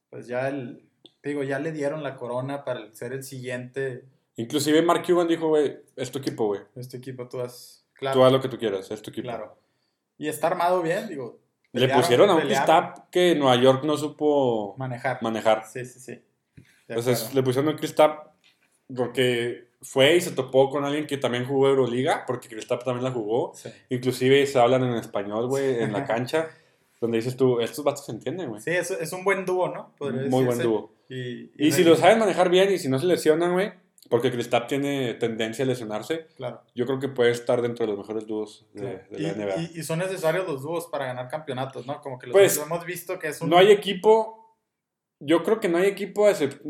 [0.09, 0.89] pues ya el,
[1.23, 4.05] digo, ya le dieron la corona para ser el siguiente
[4.37, 6.63] Inclusive Mark Cuban dijo, güey, es tu equipo, güey.
[6.75, 7.29] de este equipo.
[7.29, 9.27] Tú has, claro, Tú haz lo que tú quieras, es tu equipo.
[9.27, 9.59] claro.
[10.17, 11.40] Y está armado bien, digo.
[11.73, 15.19] Le pusieron a un Kristaps que Nueva York no supo manejar.
[15.23, 15.65] manejar.
[15.67, 16.23] Sí, sí, sí.
[16.89, 17.13] Acuerdo.
[17.35, 18.29] le pusieron a un Kristaps
[18.95, 23.13] porque fue y se topó con alguien que también jugó Euroliga, porque Kristaps también la
[23.13, 23.53] jugó.
[23.55, 23.71] Sí.
[23.89, 26.49] Inclusive se hablan en español, güey, en la cancha,
[27.01, 28.61] donde dices tú, estos vatos se entienden, güey.
[28.61, 29.95] Sí, es, es un buen dúo, ¿no?
[29.97, 30.93] Podría Muy buen dúo.
[31.09, 33.73] Y, Y si lo saben manejar bien y si no se lesionan, güey,
[34.11, 36.61] porque Kristaps tiene tendencia a lesionarse, Claro.
[36.75, 39.57] yo creo que puede estar dentro de los mejores dúos de, de Y, la NBA.
[39.57, 42.01] y- y son necesarios los dúos para ganar campeonatos, ¿no?
[42.03, 43.49] Como que los Pues, hemos visto que es un...
[43.49, 44.59] No hay equipo,
[45.21, 46.61] yo creo que no hay equipo, excep-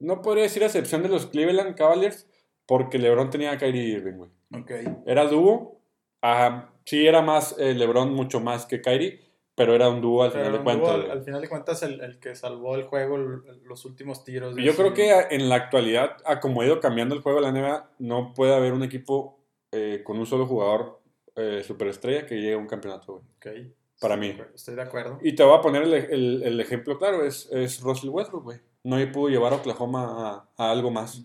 [0.00, 2.26] no podría decir a excepción de los Cleveland Cavaliers,
[2.66, 4.30] porque LeBron tenía a Kyrie Irving, güey.
[4.54, 4.70] Ok.
[5.06, 5.82] Era dúo,
[6.22, 9.20] ah, sí era más eh, LeBron, mucho más que Kyrie,
[9.58, 11.10] pero era un dúo al Pero final de cuentas.
[11.10, 14.56] al, final de cuentas, el, el que salvó el juego, el- los últimos tiros.
[14.56, 14.76] Yo así.
[14.80, 17.90] creo que en la actualidad, a como ha ido cambiando el juego de la NBA,
[17.98, 19.38] no puede haber un equipo
[19.72, 21.00] eh, con un solo jugador
[21.36, 23.64] eh, superestrella que llegue a un campeonato, güey.
[23.66, 23.72] Ok.
[24.00, 24.34] Para mí.
[24.54, 25.18] Estoy de acuerdo.
[25.22, 28.60] Y te voy a poner el, el- el ejemplo claro, es, es Russell Westbrook, güey.
[28.84, 31.20] No pudo llevar a Oklahoma a, a algo más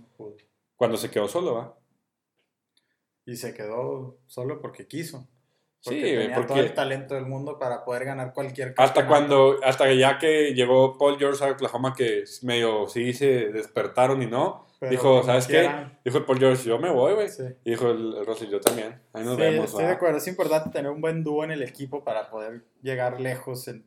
[0.75, 1.77] cuando se quedó solo, ¿va?
[3.25, 5.27] Y se quedó solo porque quiso.
[5.85, 9.01] Sí, Porque güey, tenía todo porque el talento del mundo para poder ganar cualquier hasta
[9.01, 9.09] campeonato.
[9.09, 14.27] cuando, hasta ya que llegó Paul George a Oklahoma, que medio sí se despertaron y
[14.27, 15.59] no, Pero dijo, ¿sabes qué?
[15.59, 17.27] quiera, Dijo Paul George, yo me voy, güey.
[17.29, 17.43] sí.
[17.65, 19.01] Y dijo el, el Russell, yo también.
[19.11, 19.89] Ahí nos Sí, vemos, estoy ¿va?
[19.89, 20.17] de acuerdo.
[20.19, 23.85] Es importante tener un buen dúo en el equipo para poder llegar lejos en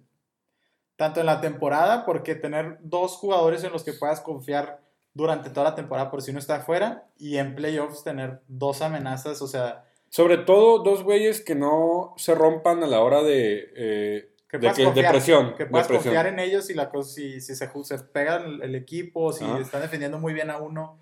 [0.97, 4.81] tanto en la temporada, porque tener dos jugadores en los que puedas confiar
[5.13, 9.41] durante toda la temporada por si uno está afuera, y en playoffs tener dos amenazas,
[9.43, 9.85] o sea,
[10.17, 14.73] Sobre todo dos güeyes que no se rompan a la hora de, eh, que de,
[14.73, 15.55] que- confiar, presión.
[15.57, 18.75] que puedas confiar en ellos y la cosa, si, si se, se pega el, el
[18.75, 20.99] equipo, si están defendiendo muy bien a uno,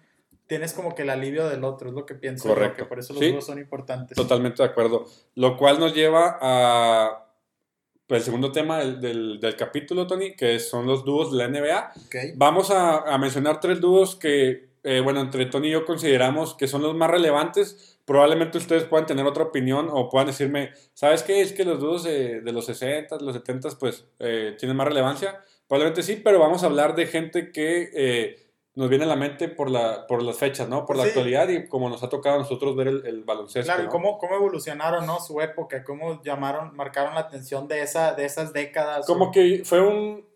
[0.48, 2.76] tienes como que el alivio del otro, es lo que pienso yo, Correcto.
[2.82, 3.30] que por eso los Sí.
[3.30, 4.16] dos son importantes.
[4.16, 5.06] Totalmente de acuerdo.
[5.36, 7.20] Lo cual nos lleva a
[8.08, 11.46] pues, el segundo tema del, del- del capítulo, Tony, que son los dúos de la
[11.48, 11.92] NBA.
[12.34, 16.66] Vamos a, a mencionar tres dúos que eh, bueno, entre Tony y yo consideramos que
[16.66, 17.93] son los más relevantes.
[18.04, 21.40] Probablemente ustedes puedan tener otra opinión o puedan decirme, ¿sabes qué?
[21.40, 25.42] Es que los dudos de, de los 60, los 70, pues eh, tienen más relevancia.
[25.66, 28.36] Probablemente sí, pero vamos a hablar de gente que eh,
[28.74, 30.84] nos viene a la mente por, la, por las fechas, ¿no?
[30.84, 31.08] Por la Sí.
[31.10, 33.72] actualidad y como nos ha tocado a nosotros ver el, el baloncesto.
[33.72, 35.20] Claro, cómo, cómo evolucionaron, ¿no?
[35.20, 39.06] Su época, cómo llamaron, marcaron la atención de, esa, de esas décadas.
[39.06, 40.26] Como que fue un,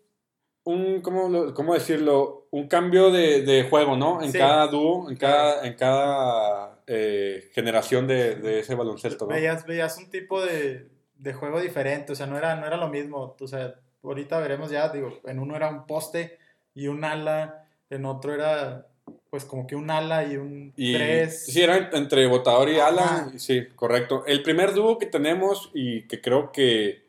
[0.63, 2.47] un ¿cómo, cómo decirlo?
[2.51, 4.23] Un cambio de, de juego, ¿no?
[4.23, 4.37] En Sí.
[4.39, 9.33] cada dúo, en cada, en cada eh, generación de, de ese baloncesto, ¿no?
[9.35, 12.89] veías, veías un tipo de, de juego diferente, o sea, no era, no era lo
[12.89, 13.35] mismo.
[13.39, 16.39] O sea, ahorita veremos ya, digo, en uno era un poste
[16.73, 18.87] y un ala, en otro era
[19.29, 21.45] pues como que un ala y un Y tres.
[21.45, 22.87] sí, era entre botador y Ajá.
[22.87, 23.31] ala.
[23.37, 24.23] Sí, correcto.
[24.25, 27.03] El primer dúo que tenemos y que creo que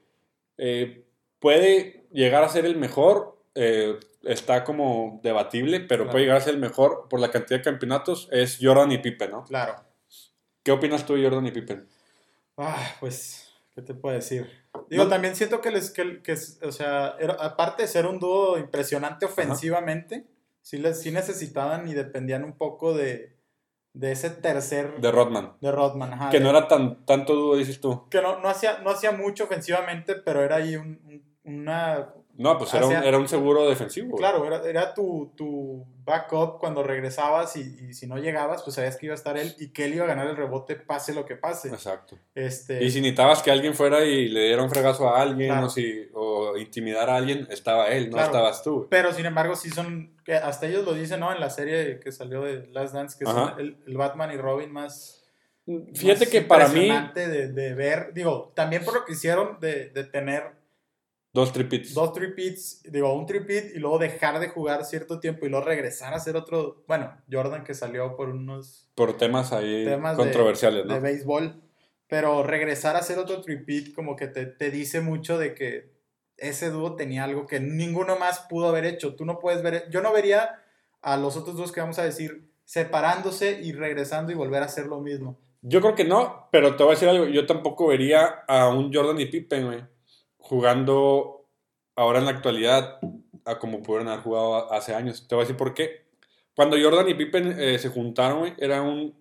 [0.58, 1.04] eh,
[1.38, 6.10] puede llegar a ser el mejor, eh, está como debatible, pero Claro.
[6.12, 9.30] puede llegar a ser el mejor por la cantidad de campeonatos, es Jordan y Pippen,
[9.30, 9.44] ¿no?
[9.44, 9.76] Claro.
[10.62, 11.86] ¿Qué opinas tú de Jordan y Pippen?
[12.56, 14.46] Ah, pues, ¿qué te puedo decir?
[14.90, 15.10] Digo, No.
[15.10, 19.24] también siento que, les, que, que o sea, era- aparte de ser un dúo impresionante
[19.26, 20.26] ofensivamente,
[20.60, 23.36] sí, les, sí necesitaban y dependían un poco de,
[23.94, 25.54] de ese tercer De Rodman.
[25.60, 26.12] de Rodman.
[26.12, 28.06] ajá, Que de- no era tan tanto dúo, dices tú.
[28.10, 32.12] que no, no, hacía, no hacía mucho ofensivamente, pero era ahí un- un- una...
[32.40, 34.16] No, pues era, un, era un seguro defensivo.
[34.16, 38.96] Claro, era, era tu, tu backup cuando regresabas y, y si no llegabas, pues sabías
[38.96, 41.26] que iba a estar él y que él iba a ganar el rebote pase lo
[41.26, 41.68] que pase.
[41.68, 42.18] Exacto.
[42.34, 45.66] Este, Y si necesitabas que alguien fuera y le diera un fregazo a alguien Claro.
[45.66, 48.26] o, si, o intimidar a alguien, estaba él, no Claro.
[48.28, 48.86] estabas tú.
[48.88, 51.34] Pero sin embargo, sí son, que hasta ellos lo dicen, ¿no?
[51.34, 53.50] En la serie que salió de Last Dance, que Ajá.
[53.50, 55.18] son el, el Batman y Robin más...
[55.94, 59.90] Fíjate más que para mí, De, de ver, digo, también por lo que hicieron de,
[59.90, 60.58] de tener
[61.32, 61.94] dos tripits.
[61.94, 66.12] dos tripits, digo, un tripit y luego dejar de jugar cierto tiempo y luego regresar
[66.12, 70.86] a hacer otro, bueno, Jordan que salió por unos Por temas ahí temas de- controversiales,
[70.88, 71.00] de, ¿no?
[71.00, 71.62] béisbol,
[72.08, 75.92] pero regresar a hacer otro tripit como que te, te dice mucho de que
[76.36, 79.14] ese dúo tenía algo que ninguno más pudo haber hecho.
[79.14, 80.62] Tú no puedes ver, yo no vería
[81.02, 84.86] a los otros dos que vamos a decir separándose y regresando y volver a hacer
[84.86, 85.38] lo mismo.
[85.62, 87.26] Yo creo que no, pero te voy a decir algo.
[87.26, 89.84] Yo tampoco vería a un Jordan y Pippen, güey,
[90.40, 91.46] jugando
[91.96, 92.98] ahora en la actualidad
[93.44, 95.26] a como pudieron haber jugado hace años.
[95.28, 96.06] Te voy a decir por qué.
[96.54, 99.14] Cuando Jordan y Pippen eh, se juntaron, güey, era un,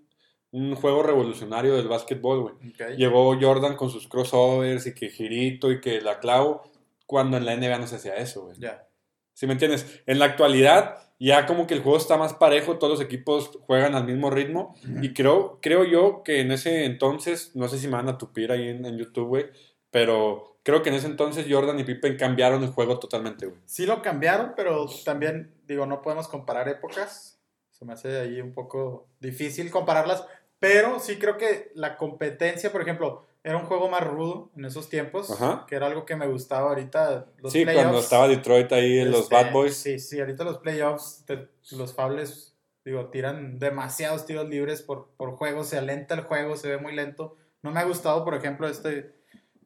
[0.52, 2.96] un juego revolucionario del básquetbol, güey.
[2.98, 6.64] Llegó Jordan con sus crossovers y que girito y que la clavo,
[7.06, 8.58] cuando en la NBA no se hacía eso, güey.
[8.60, 8.88] Ya.
[9.34, 10.02] ¿Sí me entiendes?
[10.06, 13.94] En la actualidad ya como que el juego está más parejo, todos los equipos juegan
[13.94, 17.98] al mismo ritmo y creo, creo yo que en ese entonces, no sé si me
[17.98, 19.46] van a tupir ahí en, en YouTube, güey,
[19.92, 23.60] pero creo que en ese entonces Jordan y Pippen cambiaron el juego totalmente, güey.
[23.66, 27.40] Sí lo cambiaron, pero también, digo, no podemos comparar épocas.
[27.72, 30.26] Se me hace ahí un poco difícil compararlas.
[30.60, 34.90] Pero sí creo que la competencia, por ejemplo, era un juego más rudo en esos
[34.90, 35.66] tiempos, Ajá.
[35.68, 37.28] que era algo que me gustaba ahorita.
[37.38, 39.78] Los sí, cuando estaba Detroit ahí en los este, Bad Boys.
[39.78, 45.32] Sí, sí, ahorita los playoffs, te- los fables, digo, tiran demasiados tiros libres por, por
[45.32, 47.38] juego, se alenta el juego, se ve muy lento.
[47.62, 49.14] No me ha gustado, por ejemplo, este,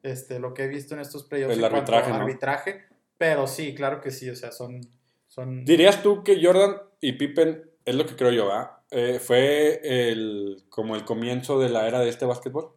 [0.04, 2.84] este, lo que he visto en estos playoffs El arbitraje, arbitraje,
[3.18, 4.80] pero sí, claro que sí, o sea, son...
[5.26, 8.82] son ¿Dirías tú que Jordan y Pippen, es lo que creo yo, ¿ah?
[8.90, 12.72] Eh, fue el, como el comienzo de la era de este básquetbol?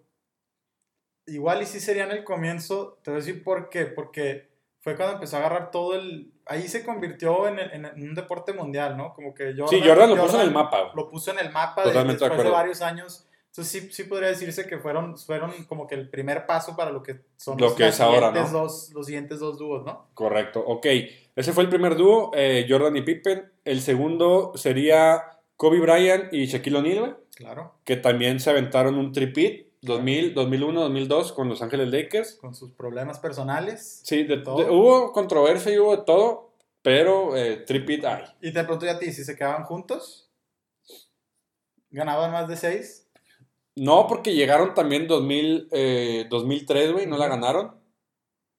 [1.27, 5.15] Igual y sí serían el comienzo, te voy a decir por qué, porque fue cuando
[5.15, 6.31] empezó a agarrar todo el...
[6.45, 9.13] Ahí se convirtió en, el- en un deporte mundial, ¿no?
[9.13, 9.67] Como que Jordan...
[9.67, 10.91] sí, Jordan lo puso en el mapa.
[10.95, 12.51] Lo puso en el mapa Totalmente de después de, acuerdo.
[12.53, 13.26] varios años.
[13.57, 17.01] Entonces sí, sí podría decirse que fueron, fueron como que el primer paso para lo
[17.01, 18.59] que son Lo los, que es ahora, siguientes ¿no?
[18.59, 20.05] dos, los siguientes dos dúos, ¿no?
[20.13, 20.85] Correcto, ok.
[21.35, 23.51] Ese fue el primer dúo, eh, Jordan y Pippen.
[23.65, 25.23] El segundo sería
[25.55, 31.31] Kobe Bryant y Shaquille O'Neal, Claro, que también se aventaron un tripit 2000, 2001, 2002
[31.33, 32.35] con Los Ángeles Lakers.
[32.35, 34.01] con sus problemas personales.
[34.03, 34.63] Sí, de- Todo.
[34.63, 36.51] de- hubo controversia y hubo de todo,
[36.83, 38.23] pero eh, tripit hay.
[38.39, 40.29] Y te pregunto yo a ti, si se quedaban juntos,
[41.89, 43.06] ¿ganaban más de seis?
[43.77, 47.75] No, porque llegaron también 2000, eh, 2003, güey, no la ganaron.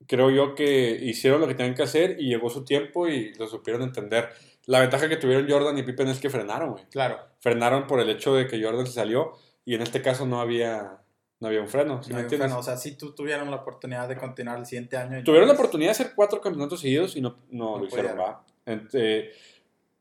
[0.06, 3.46] Creo yo que hicieron lo que tenían que hacer y llegó su tiempo y lo
[3.46, 4.28] supieron entender.
[4.66, 6.84] La ventaja que tuvieron Jordan y Pippen es que frenaron, güey.
[6.90, 7.18] Claro.
[7.40, 9.32] frenaron por el hecho de que Jordan se salió
[9.64, 11.02] y en este caso no había,
[11.40, 12.02] no había un freno.
[12.02, 12.46] ¿sí No entiendes?
[12.48, 15.22] freno, o sea, sí tu- tuvieron la oportunidad de continuar el siguiente año.
[15.24, 18.18] Tuvieron la les- oportunidad de hacer cuatro campeonatos seguidos y no, no, No lo hicieron.
[18.18, 18.44] ¿va?
[18.66, 19.30] Ent- eh,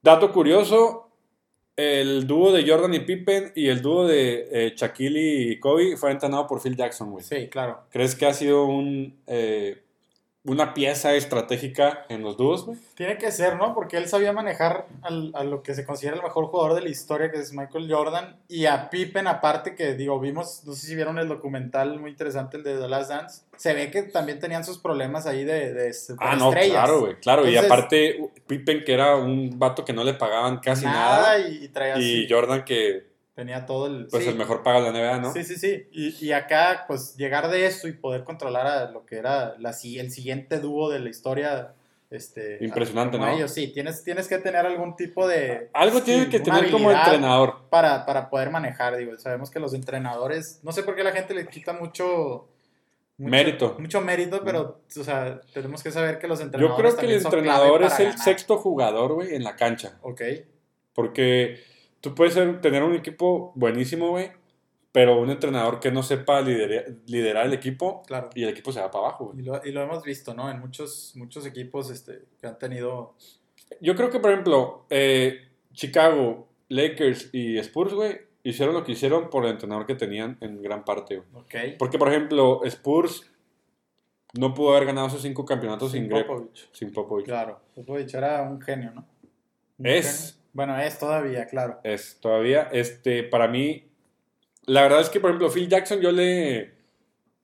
[0.01, 1.06] dato curioso,
[1.77, 6.11] el dúo de Jordan y Pippen y el dúo de eh, Shaquille y Kobe fue
[6.11, 7.23] entrenado por Phil Jackson, güey.
[7.23, 7.83] Sí, claro.
[7.91, 9.15] ¿Crees que ha sido un...
[9.27, 9.83] eh,
[10.47, 12.77] una pieza estratégica en los dúos, güey.
[12.95, 13.73] Tiene que ser, ¿no?
[13.75, 16.89] Porque él sabía manejar al- a lo que se considera el mejor jugador de la
[16.89, 20.95] historia, que es Michael Jordan, y a Pippen, aparte, que digo, vimos, no sé si
[20.95, 24.63] vieron el documental muy interesante, el de The Last Dance, se ve que también tenían
[24.63, 26.71] sus problemas ahí de, de, de Ah, no, estrellas.
[26.73, 27.47] claro, güey, claro.
[27.47, 31.37] y aparte, Pippen, que era un vato que no le pagaban casi nada.
[31.39, 34.07] y, y traía y así, Jordan, que tenía todo el...
[34.07, 34.29] pues sí.
[34.31, 35.31] el mejor paga de la NBA, ¿no?
[35.31, 35.87] Sí, sí, sí.
[35.91, 39.69] Y, y acá, pues, llegar de esto y poder controlar a lo que era la,
[39.69, 41.73] el siguiente dúo de la historia.
[42.09, 43.27] Este, Impresionante, ¿no?
[43.29, 45.69] ellos, sí, tienes, tienes que tener algún tipo de...
[45.73, 47.67] Algo tiene que tener como entrenador.
[47.69, 49.15] Para, para poder manejar, digo.
[49.19, 52.47] Sabemos que los entrenadores, no sé por qué la gente le quita mucho...
[53.17, 53.75] mucho- Mérito.
[53.77, 57.21] Mucho mérito, pero, o sea, tenemos que saber que los Yo entrenadores creo que el
[57.23, 58.19] entrenador es el ganar.
[58.23, 59.99] sexto jugador, güey, en la cancha.
[60.01, 60.21] Ok,
[60.93, 61.59] Porque
[62.09, 64.31] tú puedes ser- tener un equipo buenísimo, güey,
[64.91, 68.29] pero un entrenador que no sepa liderar, liderar el equipo claro.
[68.33, 69.39] y el equipo se va para abajo, güey.
[69.39, 70.49] Y lo, y lo hemos visto, ¿no?
[70.49, 73.13] En muchos, muchos equipos este, que han tenido...
[73.81, 79.29] Yo creo que, por ejemplo, eh, Chicago, Lakers y Spurs, güey, hicieron lo que hicieron
[79.29, 81.43] por el entrenador que tenían en gran parte, güey.
[81.43, 81.77] Ok.
[81.77, 83.29] Porque, por ejemplo, Spurs
[84.33, 86.69] no pudo haber ganado esos cinco campeonatos sin, Sin Popovich.
[86.71, 87.25] sin Popovich.
[87.25, 89.05] Claro, Popovich era un genio, ¿no?
[89.77, 90.05] Un Es.
[90.31, 90.37] genio.
[90.57, 91.79] Bueno, es todavía, claro.
[91.83, 93.87] Es todavía, este, para mí,
[94.65, 96.71] la verdad es que, por ejemplo, Phil Jackson, yo le.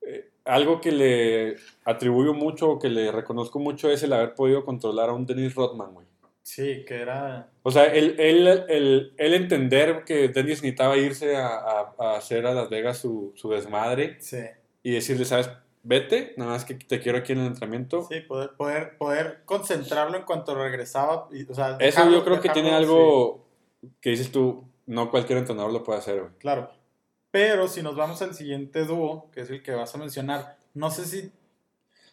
[0.02, 4.64] eh, algo que le atribuyo mucho o que le reconozco mucho es el haber podido
[4.64, 6.08] controlar a un Dennis Rodman, güey.
[6.42, 7.48] Sí, que era...
[7.62, 12.44] O sea, él, él, él- él entender que Dennis necesitaba irse a, a- a hacer
[12.46, 14.40] a Las Vegas su, su desmadre Sí,
[14.82, 15.48] y decirle, ¿sabes?
[15.86, 18.06] Vete, nada más que te quiero aquí en el entrenamiento.
[18.08, 21.28] sí poder, poder, poder concentrarlo en cuanto regresaba.
[21.30, 23.46] y, o sea, Eso dejarlo- yo creo que dejarlo, tiene sí, algo
[24.00, 26.32] que dices tú, no cualquier entrenador lo puede hacer, güey.
[26.38, 26.70] claro.
[27.30, 30.88] Pero si nos vamos al siguiente dúo, que es el que vas a mencionar, no
[30.90, 31.32] sé si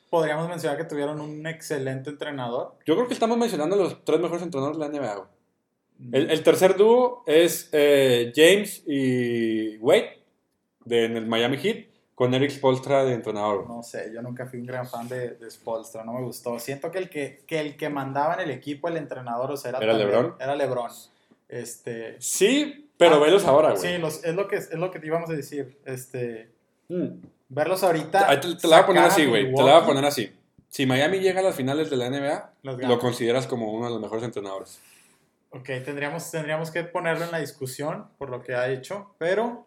[0.10, 2.76] podríamos mencionar que tuvieron un excelente entrenador.
[2.88, 5.28] Yo creo que estamos mencionando a los tres mejores entrenadores de la NBA, güey.
[6.12, 10.24] El, el tercer dúo es eh, James y Wade
[10.86, 11.86] de, en el Miami Heat
[12.22, 13.68] con Eric Spolstra de entrenador.
[13.68, 16.60] No sé, yo nunca fui un gran fan de, de Spolstra, no me gustó.
[16.60, 19.70] Siento que el que, que el que mandaba en el equipo, el entrenador, o sea,
[19.70, 20.36] era, ¿Era también- LeBron?
[20.40, 20.92] Era LeBron.
[21.50, 23.82] Este, Sí, pero Ah, velos ahora, güey.
[23.82, 25.80] Sí, los- es, lo que, es lo que te íbamos a decir.
[25.84, 26.52] Este,
[26.90, 27.24] Mm.
[27.50, 28.40] verlos ahorita.
[28.40, 29.46] Te, te la voy a poner así, güey.
[29.56, 30.32] Te la voy a poner así.
[30.70, 34.00] Si Miami llega a las finales de la NBA, lo consideras como uno de los
[34.00, 34.80] mejores entrenadores.
[35.50, 39.66] Ok, tendríamos, tendríamos que ponerlo en la discusión por lo que ha hecho, pero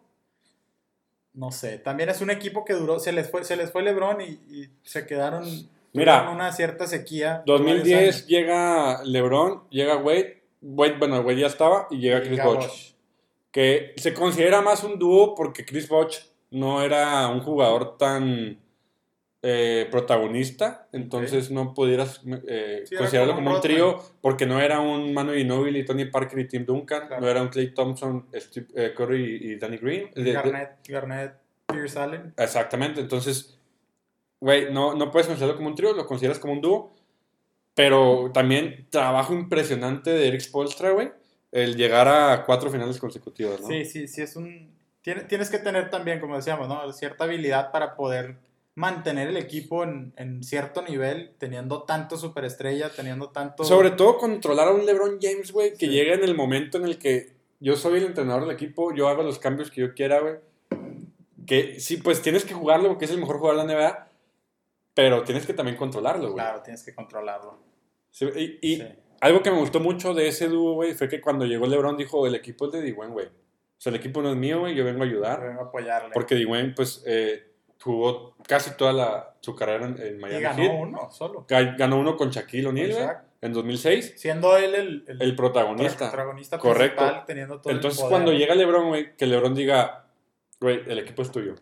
[1.35, 1.77] no sé.
[1.77, 4.69] También es un equipo que duró, se les fue, se les fue LeBron y, y
[4.83, 5.45] se quedaron
[5.93, 7.43] Mira, una cierta sequía.
[7.45, 8.27] por varios 2010 años.
[8.27, 10.43] llega LeBron, llega Wade.
[10.61, 12.43] Wade, bueno, Wade ya estaba y llega Chris.
[12.43, 12.93] Bosh.
[13.51, 16.17] que se considera más un dúo porque Chris Bosh
[16.51, 18.59] no era un jugador tan
[19.47, 24.79] eh, protagonista, entonces no pudieras eh, Sí, considerarlo como como un trío porque no era
[24.79, 27.21] un Manu Ginobili, Tony Parker y Tim Duncan, Claro.
[27.21, 30.09] no era un Clay Thompson, Steve, eh, Curry y, Danny Green.
[30.15, 31.33] De- de- Garnett, Garnett,
[31.67, 32.33] Pierce Allen.
[32.37, 33.59] exactamente, entonces,
[34.39, 36.95] güey, no, no puedes considerarlo como un trío, lo consideras como un dúo,
[37.73, 41.11] pero también trabajo impresionante de Eric Spolstra, güey,
[41.51, 43.67] el llegar a cuatro finales consecutivas, ¿no?
[43.67, 44.73] Sí, sí, sí, es un...
[45.01, 46.91] tiene- Tienes que tener también, como decíamos, ¿no?
[46.93, 48.37] cierta habilidad para poder
[48.75, 53.63] mantener el equipo en, en cierto nivel, teniendo tanto superestrella, teniendo tanto...
[53.63, 55.91] Sobre todo controlar a un LeBron James, güey, que Sí.
[55.91, 59.23] llega en el momento en el que yo soy el entrenador del equipo, yo hago
[59.23, 60.35] los cambios que yo quiera, güey.
[61.47, 64.07] Que sí, pues tienes que jugarlo porque es el mejor jugador de la NBA,
[64.93, 66.35] pero tienes que también controlarlo, güey.
[66.43, 67.59] Claro, tienes que controlarlo.
[68.11, 68.83] Sí, y y Sí.
[69.21, 72.25] algo que me gustó mucho de ese dúo, güey, fue que cuando llegó LeBron dijo,
[72.27, 73.27] el equipo es de Dwayne, güey.
[73.27, 73.31] O
[73.77, 75.41] sea, el equipo no es mío, güey, yo vengo a ayudar.
[75.47, 76.09] Vengo a apoyarle.
[76.13, 80.63] Porque Dwayne, pues, eh, jugó casi toda la, su carrera en, en y Miami ganó
[80.63, 80.71] Heat.
[80.79, 81.45] uno solo.
[81.47, 84.13] Ga- Ganó uno con Shaquille O'Neal, en 2006.
[84.17, 86.09] Siendo él el, el, El protagonista.
[86.11, 86.97] protagonista Correcto.
[87.01, 88.11] principal, teniendo todo Entonces, el poder.
[88.23, 90.05] cuando llega LeBron, güey, que LeBron diga,
[90.59, 91.55] güey, el equipo es tuyo.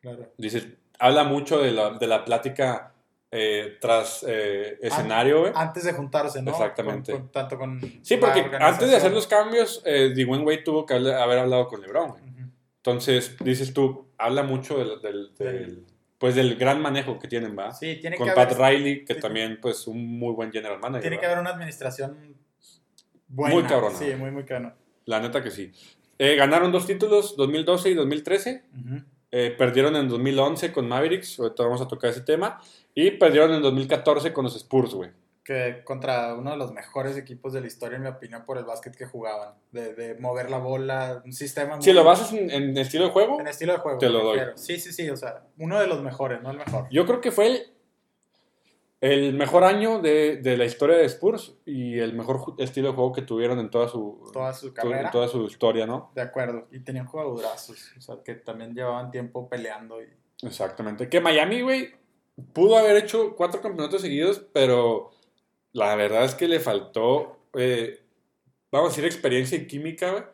[0.00, 0.28] Claro.
[0.38, 0.66] Dices,
[0.98, 2.92] habla mucho de la, de la plática
[3.32, 5.52] eh, tras eh, escenario, güey.
[5.54, 6.50] Antes de juntarse, ¿no?
[6.52, 7.12] Exactamente.
[7.12, 10.86] Con- con- tanto con Sí, porque antes de hacer los cambios, eh, Dwayne Wade tuvo
[10.86, 12.22] que haber hablado con LeBron, güey.
[12.78, 15.84] Entonces, dices tú, habla mucho del, del- del-
[16.18, 17.72] pues, del gran manejo que tienen, ¿va?
[17.72, 19.20] Sí, tiene con que Pat haber, Riley, que sí.
[19.20, 21.00] también, pues, un muy buen general manager.
[21.02, 22.36] tiene que haber una administración
[23.28, 23.54] buena.
[23.54, 23.96] Muy cabrona.
[23.96, 24.74] Sí, muy, muy cabrona.
[25.06, 25.72] La neta que sí.
[26.18, 28.64] Eh, ganaron dos títulos, 2012 y 2013.
[28.78, 29.02] Ujú.
[29.32, 32.60] Eh, perdieron en 2011 con Mavericks, ahorita vamos a tocar ese tema.
[32.94, 35.10] Y perdieron en 2014 con los Spurs, güey.
[35.50, 38.64] Que contra uno de los mejores equipos de la historia, en mi opinión, por el
[38.64, 39.54] básquet que jugaban.
[39.72, 41.82] De, de mover la bola, un sistema muy...
[41.84, 43.98] Si lo basas en, en estilo de juego, En estilo de juego.
[43.98, 44.38] Te lo doy.
[44.54, 46.86] Sí, sí, sí, o sea, uno de los mejores, no el mejor.
[46.92, 47.62] yo creo que fue el...
[49.00, 53.12] el mejor año de, de la historia de Spurs y el mejor estilo de juego
[53.12, 55.06] que tuvieron en toda su, Toda su tu- carrera.
[55.06, 56.12] en toda su historia, ¿no?
[56.14, 56.68] De acuerdo.
[56.70, 57.92] Y tenían jugadorazos.
[57.98, 60.00] O sea, que también llevaban tiempo peleando.
[60.00, 60.06] Y...
[60.46, 61.08] Exactamente.
[61.08, 61.90] Que Miami, güey,
[62.52, 65.10] pudo haber hecho cuatro campeonatos seguidos, pero
[65.72, 68.02] la verdad es que le faltó, eh,
[68.70, 70.32] vamos a decir, experiencia y química.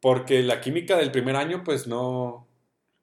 [0.00, 2.46] Porque la química del primer año, pues no,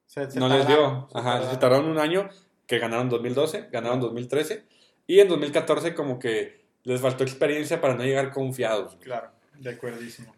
[0.05, 1.07] Se, se no les dio.
[1.11, 1.87] se Ajá, se tardaron.
[1.89, 2.29] un año
[2.67, 4.63] que ganaron 2012, ganaron 2013
[5.07, 8.97] y en 2014 como que les faltó experiencia para no llegar confiados.
[8.97, 10.35] Claro, de acuerdísimo.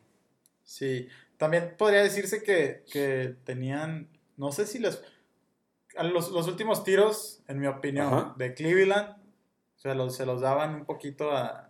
[0.64, 5.04] Sí, también podría decirse que, que tenían, no sé si les...
[6.02, 8.36] Los, los últimos tiros, en mi opinión, Ajá.
[8.38, 9.18] de Cleveland,
[9.84, 11.70] se los, se los daban un poquito a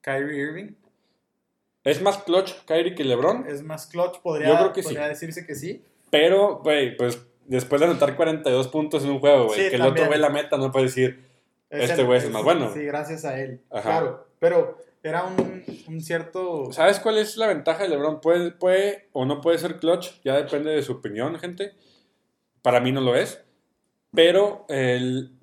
[0.00, 0.72] Kyrie Irving.
[1.84, 4.94] Es más clutch Kyrie que LeBron, Es más clutch, podría, Yo creo que sí.
[4.94, 5.84] decirse que sí.
[6.10, 9.82] pero, güey, pues después de anotar 42 puntos en un juego, güey, Sí, que el
[9.82, 10.04] también.
[10.06, 11.22] otro ve la meta, no puede decir,
[11.68, 12.72] Es Este güey es el más bueno.
[12.72, 13.60] Sí, gracias a él.
[13.70, 13.82] Ajá.
[13.82, 16.72] Claro, pero era un, un cierto...
[16.72, 18.20] ¿Sabes cuál es la ventaja de LeBron?
[18.22, 21.74] Puede, puede o no puede ser clutch, ya depende de su opinión, gente.
[22.62, 23.44] Para mí no lo es.
[24.14, 25.33] Pero el-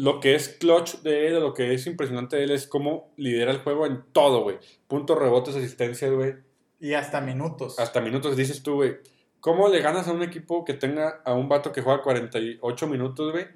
[0.00, 3.50] lo que es clutch de él, lo que es impresionante de él, es cómo lidera
[3.50, 4.58] el juego en todo, güey.
[4.86, 6.34] Puntos, rebotes, asistencias, güey.
[6.80, 7.78] Y hasta minutos.
[7.78, 8.98] Hasta minutos, dices tú, güey.
[9.40, 13.32] ¿Cómo le ganas a un equipo que tenga a un vato que juega 48 minutos,
[13.32, 13.46] güey?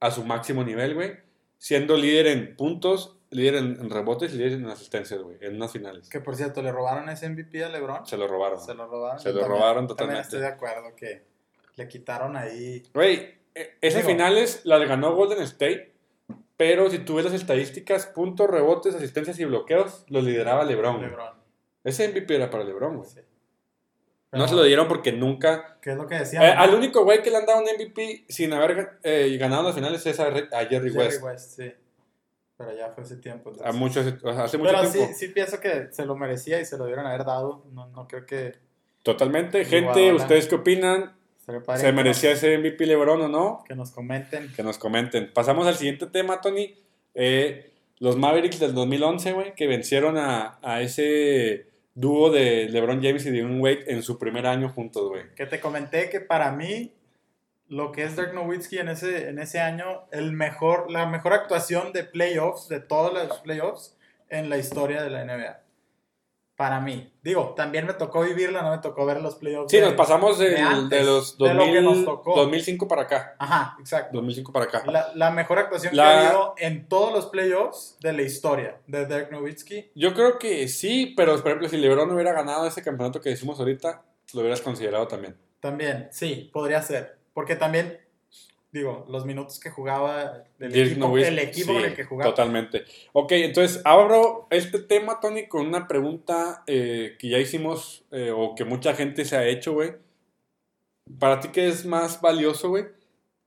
[0.00, 1.12] A su máximo nivel, güey.
[1.58, 5.36] Siendo líder en puntos, líder en, rebotes y líder en asistencias, güey.
[5.40, 6.08] En unas finales.
[6.08, 8.06] Que por cierto, ¿le robaron ese MVP a LeBron?
[8.06, 8.60] Se lo robaron.
[8.60, 9.18] Se lo robaron.
[9.18, 10.22] Se lo también- robaron También totalmente.
[10.22, 11.22] estoy de acuerdo que
[11.76, 12.82] le quitaron ahí.
[12.94, 15.92] Güey, e- ese Digo- finales la ganó Golden State,
[16.56, 21.00] pero si tú ves las estadísticas, puntos, rebotes, asistencias y bloqueos, los lideraba LeBron.
[21.00, 21.34] LeBron.
[21.84, 23.08] Ese MVP era para LeBron, güey.
[23.08, 23.20] Sí.
[24.32, 25.78] No se lo dieron porque nunca...
[25.82, 26.60] ¿Qué es lo que Eh, decía?
[26.60, 30.06] al único güey que le han dado un MVP sin haber eh, ganado las finales
[30.06, 31.56] es a, a Jerry, West.
[31.56, 31.72] sí.
[32.56, 33.48] Pero ya fue ese tiempo.
[33.50, 33.74] A entonces.
[33.74, 35.14] muchos, o sea, hace mucho Pero sí, tiempo.
[35.18, 37.64] sí pienso que se lo merecía y se lo dieron haber dado.
[37.72, 38.52] No, no creo que
[39.02, 39.64] Totalmente.
[39.64, 40.12] Gente.
[40.12, 41.16] ¿ustedes qué opinan?
[41.58, 43.64] Padre ¿Se merecía nos- ese MVP LeBron o no?
[43.66, 44.52] Que nos comenten.
[44.54, 45.32] Que nos comenten.
[45.32, 46.74] Pasamos al siguiente tema, Tony.
[47.14, 53.26] Eh, los Mavericks del 2011, güey, que vencieron a, a ese dúo de LeBron James
[53.26, 55.24] y Dwayne Wade en su primer año juntos, güey.
[55.34, 56.92] Que te comenté que para mí
[57.68, 61.92] lo que es Dirk Nowitzki en ese, en ese año, el mejor, la mejor actuación
[61.92, 63.96] de playoffs, de todos los playoffs
[64.28, 65.60] en la historia de la NBA.
[66.60, 67.10] Para mí.
[67.22, 69.70] Digo, también me tocó vivirla, no me tocó ver los playoffs.
[69.70, 72.36] Sí, de- nos pasamos de de, antes, los de lo que 2000, nos tocó.
[72.36, 73.34] 2005 para acá.
[73.38, 74.10] Ajá, exacto.
[74.18, 74.82] 2005 para acá.
[74.84, 78.76] La, la mejor actuación La- que ha habido en todos los playoffs de la historia
[78.86, 79.90] de Dirk Nowitzki.
[79.94, 83.58] Yo creo que sí, pero por ejemplo, si LeBron hubiera ganado ese campeonato que decimos
[83.58, 84.02] ahorita,
[84.34, 85.38] lo hubieras considerado también.
[85.60, 87.16] También, sí, podría ser.
[87.32, 87.98] Porque también,
[88.72, 92.04] digo, los minutos que jugaba, el Dirk equipo, Nowitzki, el equipo sí, con el que
[92.04, 92.30] jugaba.
[92.30, 92.84] Totalmente.
[93.12, 98.54] Ok, entonces abro este tema, Tony, con una pregunta eh, que ya hicimos eh, o
[98.54, 99.94] que mucha gente se ha hecho, güey.
[101.18, 102.86] ¿Para ti qué es más valioso, güey?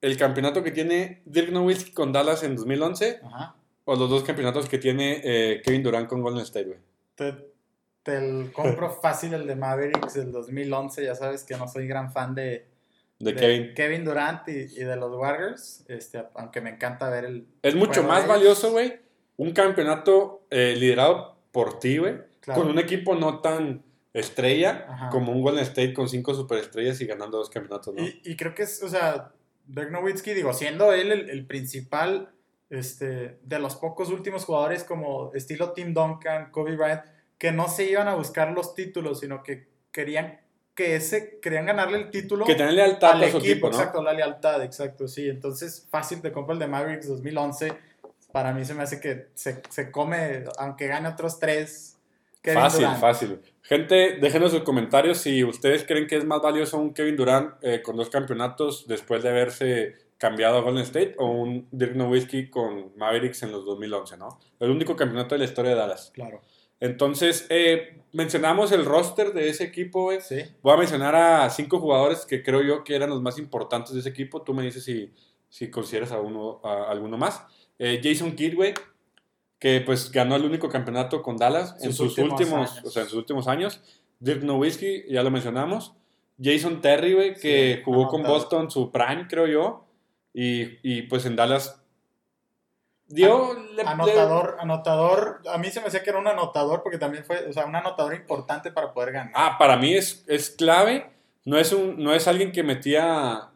[0.01, 3.55] ¿El campeonato que tiene Dirk Nowitzki con Dallas en 2011 Ajá.
[3.85, 6.79] o los dos campeonatos que tiene eh, Kevin Durant con Golden State, güey?
[7.15, 7.33] Te,
[8.03, 11.05] te el compro fácil el de Mavericks del 2011.
[11.05, 12.72] Ya sabes que no soy gran fan de,
[13.19, 14.03] De Kevin.
[14.03, 15.85] Durant y, y de los Warriors.
[15.87, 17.47] Este, aunque me encanta ver el.
[17.61, 18.99] Es mucho más valioso, güey,
[19.37, 22.61] un campeonato eh, liderado por ti, güey, Claro.
[22.61, 23.83] con un equipo no tan
[24.13, 25.09] estrella Ajá.
[25.09, 28.03] como un Golden State con cinco superestrellas y ganando dos campeonatos, ¿no?
[28.03, 29.31] Y, y creo que es, o sea,
[29.65, 32.29] Dirk Nowitzki, digo, siendo él el, el principal
[32.69, 37.03] este, de los pocos últimos jugadores como estilo Tim Duncan, Kobe Bryant,
[37.37, 40.39] que no se iban a buscar los títulos, sino que querían
[40.75, 43.75] que ese, querían ganarle el título que tener lealtad al a equipo, ¿no?
[43.75, 45.29] exacto, la lealtad, exacto, sí.
[45.29, 47.73] Entonces, fácil te compra el de Mavericks 2011.
[48.31, 51.97] Para mí se me hace que se, se come, aunque gane otros tres.
[52.41, 52.99] Kevin fácil, Durant.
[52.99, 53.39] fácil.
[53.61, 57.81] Gente, déjenos sus comentarios si ustedes creen que es más valioso un Kevin Durant eh,
[57.81, 62.93] con dos campeonatos después de haberse cambiado a Golden State o un Dirk Nowitzki con
[62.97, 64.39] Mavericks en los 2011, ¿no?
[64.59, 66.11] El único campeonato de la historia de Dallas.
[66.13, 66.41] Claro.
[66.79, 70.21] Entonces, eh, mencionamos el roster de ese equipo, güey.
[70.21, 70.41] Sí.
[70.61, 73.99] Voy a mencionar a cinco jugadores que creo yo que eran los más importantes de
[73.99, 74.41] ese equipo.
[74.41, 75.11] Tú me dices si,
[75.49, 77.43] si consideras a uno, a alguno más.
[77.79, 78.73] Eh, Jason Kidd, güey,
[79.59, 83.17] que pues ganó el único campeonato con Dallas en Sus últimos o sea, en sus
[83.17, 83.81] últimos años.
[84.19, 85.93] Dirk Nowitzki, ya lo mencionamos.
[86.41, 88.23] Jason Terry, güey, que Sí, jugó con.
[88.23, 89.85] Boston su prime, creo yo.
[90.33, 91.82] Y, y, pues en Dallas
[93.07, 93.53] dio...
[93.75, 97.47] le- Anotador, anotador, a mí se me hacía que era un anotador porque también fue,
[97.47, 99.31] o sea, un anotador importante para poder ganar.
[99.35, 101.09] Ah, para mí es, es clave.
[101.45, 103.49] No es, un, no es alguien que metía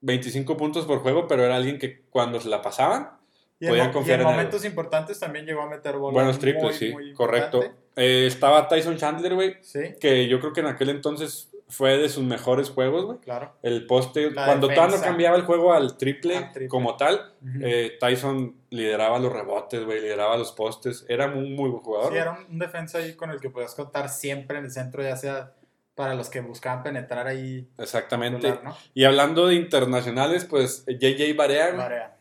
[0.00, 3.10] 25 puntos por juego, pero era alguien que cuando se la pasaban,
[3.60, 6.14] Y en, podían y confiar en en momentos importantes también llegó a meter bola.
[6.14, 7.62] Buenos muy, triples, sí, muy correcto.
[7.96, 12.08] Eh, estaba Tyson Chandler, güey, Sí, que yo creo que en aquel entonces fue de
[12.08, 13.18] sus mejores juegos, güey.
[13.18, 13.52] claro.
[13.62, 15.06] El poste, La cuando todavía no defensa.
[15.06, 16.68] cambiaba el juego al triple, Al triple.
[16.68, 21.04] como tal, eh, Tyson lideraba los rebotes, güey, lideraba los postes.
[21.08, 22.12] Era un muy buen jugador.
[22.12, 25.16] Sí, era un, defensa ahí con el que podías contar siempre en el centro, ya
[25.16, 25.54] sea
[25.94, 27.68] para los que buscaban penetrar ahí.
[27.78, 28.48] Exactamente.
[28.48, 28.76] popular, ¿no?
[28.94, 31.72] Y hablando de internacionales, pues JJ Barea.
[31.72, 32.16] Barea.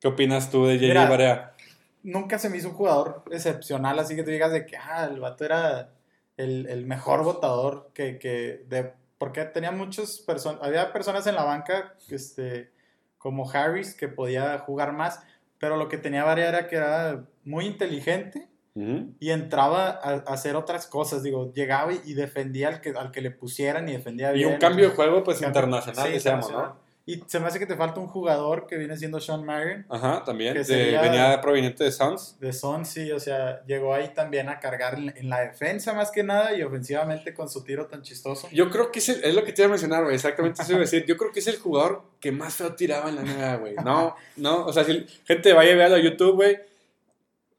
[0.00, 1.54] ¿Qué opinas tú de JJ Mira, Barea?
[2.02, 5.20] Nunca se me hizo un jugador excepcional, así que tú digas de que ah, el
[5.20, 5.90] vato era
[6.36, 11.44] el, el mejor votador que, que de, porque tenía muchas personas, había personas en la
[11.44, 12.70] banca este,
[13.18, 15.20] como Harris que podía jugar más,
[15.58, 18.48] pero lo que tenía Barea era que era muy inteligente
[19.18, 23.10] y entraba a, a hacer otras cosas, digo, llegaba y, y defendía al que, al
[23.10, 24.52] que le pusieran y defendía Y bien.
[24.52, 26.64] un cambio de juego, pues internacional, sí, internacional.
[26.66, 26.85] ¿no?
[27.08, 29.86] Y se me hace que te falta un jugador que viene siendo Sean Marion.
[29.88, 30.54] Ajá, también.
[30.54, 32.36] Que de- sería- venía proveniente de Suns.
[32.40, 36.10] De Son, sí, o sea, llegó ahí también a cargar en, en la defensa más
[36.10, 38.48] que nada y ofensivamente con su tiro tan chistoso.
[38.50, 40.16] Yo creo que es, el- es lo que te iba a mencionar, güey.
[40.16, 41.04] Exactamente eso iba a decir.
[41.06, 43.74] Yo creo que es el jugador que más feo tiraba en la NBA, güey.
[43.84, 44.66] No, no.
[44.66, 46.58] O sea, si gente vaya a verlo a YouTube, güey,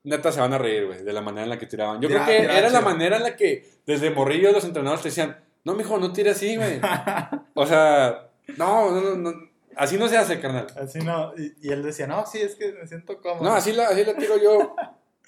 [0.03, 2.01] neta se van a reír, güey, de la manera en la que tiraban.
[2.01, 5.37] Yo creo que era la manera en la que desde morrillo los entrenadores te decían,
[5.63, 6.79] no, mijo, no tire así, güey.
[7.53, 10.67] O sea, no, no, no, no, así no se hace, carnal.
[10.79, 13.43] Así no, y, y él decía, no, sí, es que me siento cómodo.
[13.43, 14.75] No, así la, así la tiro yo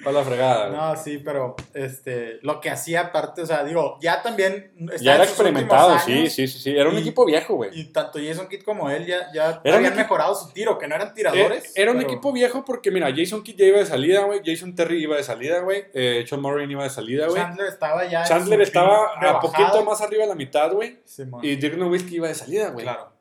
[0.06, 0.70] a la fregada.
[0.70, 4.72] No, sí, pero este, lo que hacía aparte, o sea, digo, ya también.
[5.02, 6.70] ya era experimentado, sí, años, sí, sí, sí.
[6.78, 7.72] Era un y- equipo viejo, güey.
[7.78, 10.95] Y tanto Jason Kidd como él ya, ya habían equipo- mejorado su tiro, que no
[10.95, 11.74] eran Eh, tiradores.
[11.76, 14.41] Era un pero- equipo viejo porque, mira, Jason Kidd ya iba de salida, güey.
[14.45, 15.86] Jason Terry iba de salida, güey.
[15.93, 17.41] Eh, Sean Moran iba de salida, güey.
[17.41, 18.24] Chandler estaba ya.
[18.24, 21.00] Chandler estaba a poquito más arriba de la mitad, güey.
[21.41, 22.86] Y Dirk Nowitzki iba de salida, güey.
[22.86, 23.12] Claro.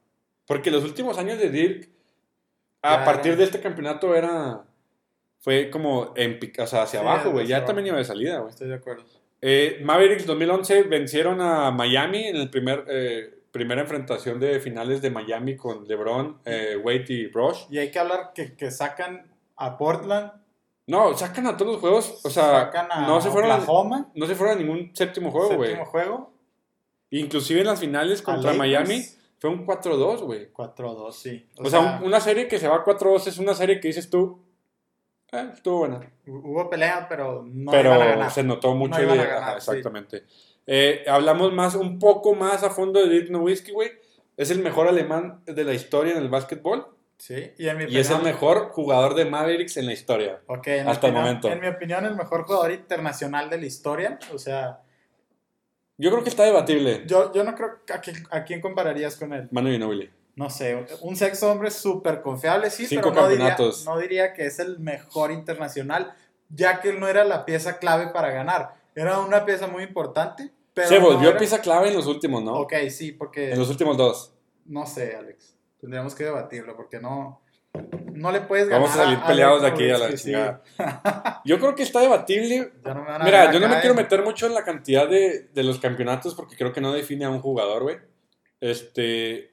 [0.46, 1.88] Porque los últimos años de Dirk,
[2.82, 4.62] a Ya partir era- de este campeonato, era.
[5.40, 7.46] Fue como en, o sea, hacia Sí, abajo, güey.
[7.46, 8.50] Ya también iba de salida, güey.
[8.50, 9.04] Estoy de acuerdo.
[9.40, 12.84] Eh, Mavericks 2011 vencieron a Miami en el primer.
[12.88, 17.62] eh, primera enfrentación de finales de Miami con LeBron, eh, Wade y Rush.
[17.70, 19.26] Y hay que hablar que, que sacan
[19.56, 20.32] a Portland,
[20.86, 22.20] No, sacan a todos los juegos.
[22.24, 23.50] O sea, sacan a no se fueron.
[23.52, 25.70] Oklahoma, No se fueron a ningún séptimo juego, güey.
[25.70, 26.32] séptimo juego.
[27.10, 29.02] Inclusive en las finales a contra Miami
[29.38, 30.52] fue un 4-2, güey.
[30.52, 31.46] 4-2, sí.
[31.56, 34.40] O, sea, un- una serie que se va 4-2 es una serie que dices tú,
[35.32, 36.00] eh, estuvo buena.
[36.26, 38.30] hubo pelea, pero no iban a pero ganar.
[38.30, 38.98] se notó mucho.
[38.98, 39.70] No iban de- a ganar, ajá, sí.
[39.70, 40.24] exactamente.
[40.66, 43.90] Eh, hablamos más, un poco más a fondo de Dirk Nowitzki, güey.
[44.36, 47.98] Es el mejor alemán de la historia en el básquetbol Sí, y en mi y
[47.98, 50.40] es el mejor jugador de Mavericks en la historia.
[50.46, 51.48] Ok, en mi hasta el opinión- momento.
[51.48, 54.18] En mi opinión, el mejor jugador internacional de la historia.
[54.32, 54.82] O sea,
[55.96, 57.02] Yo creo que está debatible.
[57.06, 59.48] yo, yo no creo a, quién- a quién compararías con él.
[59.50, 60.08] Manu Ginobili.
[60.38, 64.46] No sé, un sexto hombre súper confiable, sí, Cinco pero no diría, no diría que
[64.46, 66.14] es el mejor internacional,
[66.48, 68.74] ya que él no era la pieza clave para ganar.
[68.94, 72.42] Era una pieza muy importante, pero se no volvió era- pieza clave en los últimos,
[72.44, 72.54] ¿no?
[72.54, 74.32] Ok, sí, porque En los últimos dos.
[74.64, 75.56] no sé, Alex.
[75.80, 77.40] Tendríamos que debatirlo porque no,
[78.12, 78.82] no le puedes ganar.
[78.82, 80.16] Vamos a salir a peleados de aquí a la sí.
[80.24, 80.62] chingada.
[81.44, 82.72] Yo creo que está debatible.
[82.84, 85.08] Ya no me van a Mira, yo no me quiero meter mucho en la cantidad
[85.08, 87.96] de, de los campeonatos porque creo que no define a un jugador, güey.
[88.60, 89.52] Este,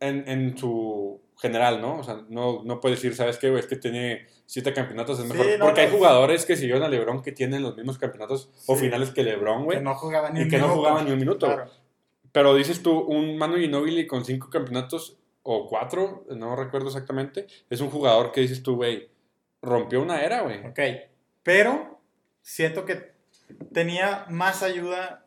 [0.00, 1.98] en, en su general, ¿no?
[1.98, 3.56] O sea, no, no puedes decir, ¿sabes qué?
[3.58, 5.58] Es que tiene siete campeonatos, es Sí, mejor.
[5.58, 9.10] no, porque hay jugadores que siguieron a LeBron que tienen los mismos campeonatos o finales
[9.10, 9.78] que LeBron, güey.
[9.78, 11.46] Que no jugaba ni y un que no jugaban ni un minuto.
[11.46, 11.70] Claro.
[12.32, 17.80] Pero dices tú, un Manu Ginobili con cinco campeonatos o cuatro, no recuerdo exactamente, es
[17.80, 19.08] un jugador que dices tú, güey,
[19.62, 20.66] rompió una era, güey.
[20.66, 20.78] Ok,
[21.42, 22.00] pero
[22.42, 23.12] siento que
[23.72, 25.24] tenía más ayuda.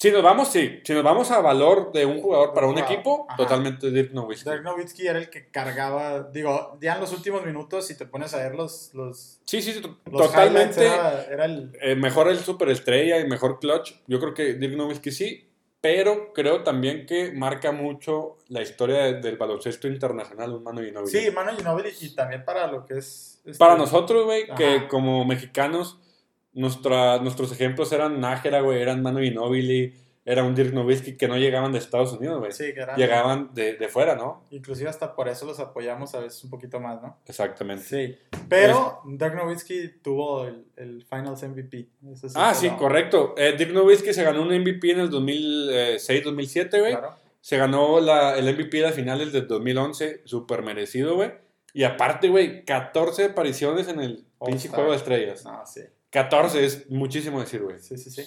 [0.00, 0.80] Si nos vamos, sí.
[0.82, 3.36] Si nos vamos a valor de un jugador para Un jugador, equipo, ajá.
[3.36, 4.48] totalmente Dirk Nowitzki.
[4.48, 8.32] Dirk Nowitzki era el que cargaba, digo, ya en los últimos minutos, si te pones
[8.32, 9.78] a ver los, los, Sí, sí,
[10.10, 10.86] los totalmente.
[10.86, 11.70] era, era el...
[11.82, 13.92] eh, mejor el superestrella y mejor clutch.
[14.06, 15.46] Yo creo que Dirk Nowitzki sí.
[15.82, 21.10] Pero creo también que marca mucho la historia de- del baloncesto internacional, un Manu Ginobili.
[21.10, 23.40] Sí, Manu Ginobili y también para lo que es...
[23.46, 25.98] este, Para nosotros, güey, que como mexicanos,
[26.52, 29.94] nuestra, nuestros ejemplos eran Nájera, güey, eran Manu Ginobili,
[30.24, 32.52] era un Dirk Nowitzki que no llegaban de Estados Unidos, güey.
[32.52, 32.96] Sí, que eran...
[32.96, 34.44] Llegaban de, de fuera, ¿no?
[34.50, 37.16] Inclusive hasta por eso los apoyamos a veces un poquito más, ¿no?
[37.26, 37.82] Exactamente.
[37.84, 38.16] Sí,
[38.48, 41.88] pero Dirk Nowitzki tuvo el, el Finals MVP.
[42.12, 43.34] Eso sí Ah, sí, lo- correcto.
[43.38, 46.92] Eh, Dirk Nowitzki se ganó un MVP en el 2006-2007, güey.
[46.92, 47.14] Claro.
[47.40, 51.32] Se ganó la, el MVP de las finales del 2011, súper merecido, güey.
[51.72, 55.44] Y aparte, güey, 14 apariciones en el pinche juego de estrellas.
[55.44, 55.80] No, sí,
[56.10, 57.78] 14 es muchísimo decir, güey.
[57.78, 58.24] sí, sí, sí.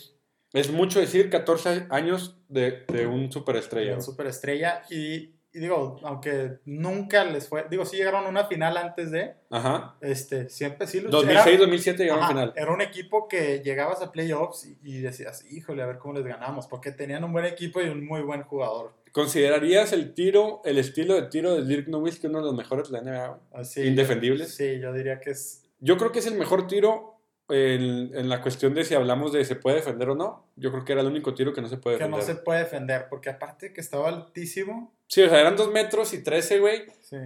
[0.53, 3.87] Es mucho decir 14 años de, de un superestrella.
[3.93, 4.05] Una güey.
[4.05, 4.83] superestrella.
[4.89, 9.33] Y, y digo, aunque nunca les fue, digo, sí llegaron a una final antes de,
[9.49, 9.95] Ajá.
[10.01, 10.99] este, siempre sí.
[10.99, 12.53] 2006, 2007 llegaron a final.
[12.55, 16.25] Era un equipo que llegabas a playoffs y, y decías, híjole, a ver cómo les
[16.25, 18.93] ganamos, porque tenían un buen equipo y un muy buen jugador.
[19.11, 22.99] ¿Considerarías el tiro, el estilo de tiro de Dirk Nowitzki uno de los mejores de
[22.99, 23.39] la NBA?
[23.53, 24.55] Así, Indefendibles.
[24.55, 25.65] Sí, yo diría que es.
[25.79, 27.12] Yo creo que es el mejor tiro
[27.49, 30.47] en, en la cuestión de si hablamos de se puede defender o no.
[30.55, 32.37] Yo creo que era el único tiro que no se puede Que no defender.
[32.37, 36.23] se puede defender, porque aparte que estaba altísimo, Sí, o sea, eran dos metros y
[36.23, 36.83] 13, güey.
[37.01, 37.17] sí.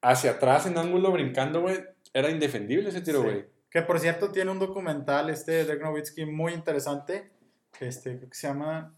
[0.00, 1.78] Hacia atrás en ángulo brincando, güey.
[2.12, 3.24] Era indefendible ese tiro, Sí.
[3.24, 3.44] güey.
[3.70, 7.30] Que por cierto tiene un documental, este de Dirk Nowitzki, muy interesante.
[7.80, 8.94] Este, creo que se llama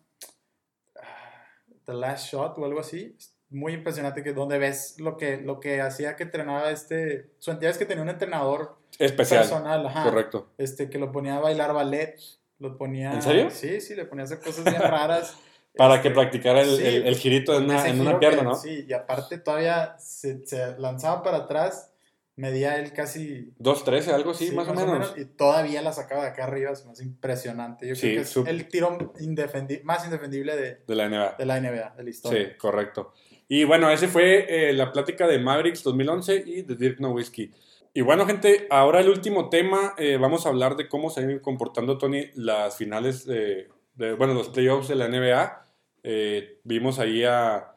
[0.97, 1.47] ah,
[1.85, 3.17] The Last Shot o algo así.
[3.51, 7.31] Muy impresionante que donde ves lo que, lo que hacía que entrenaba este.
[7.39, 9.43] Su entidad es que tenía un entrenador Especial.
[9.43, 10.49] personal, ajá, Correcto.
[10.59, 12.17] este, que lo ponía a bailar ballet.
[12.59, 13.13] Lo ponía.
[13.13, 13.51] ¿En serio?
[13.51, 15.37] Sí, sí, le ponía a hacer cosas bien raras.
[15.77, 18.45] Para Este, que practicara el, sí, el- el girito en una, en una pierna, que-
[18.45, 18.55] ¿no?
[18.55, 21.93] Sí, y aparte todavía se, se lanzaba para atrás,
[22.35, 25.13] medía él casi 2.13, algo así, Sí, más, o menos.
[25.19, 27.87] Y todavía la sacaba de acá arriba, me hace impresionante.
[27.87, 31.35] Yo Sí, creo que es el tiro indefendi- más indefendible de, De la NBA.
[31.39, 32.47] de la NBA, de la historia.
[32.49, 33.13] Sí, correcto.
[33.49, 37.53] Y bueno, ese fue eh, la plática de Mavericks 2011 y de Dirk Nowitzki.
[37.95, 41.31] Y bueno, gente, ahora el último tema, eh, vamos a hablar de cómo se han
[41.31, 45.65] ido comportando, Tony, las finales, de, de- bueno, los playoffs de la NBA.
[46.03, 47.73] Eh, vimos ahí a,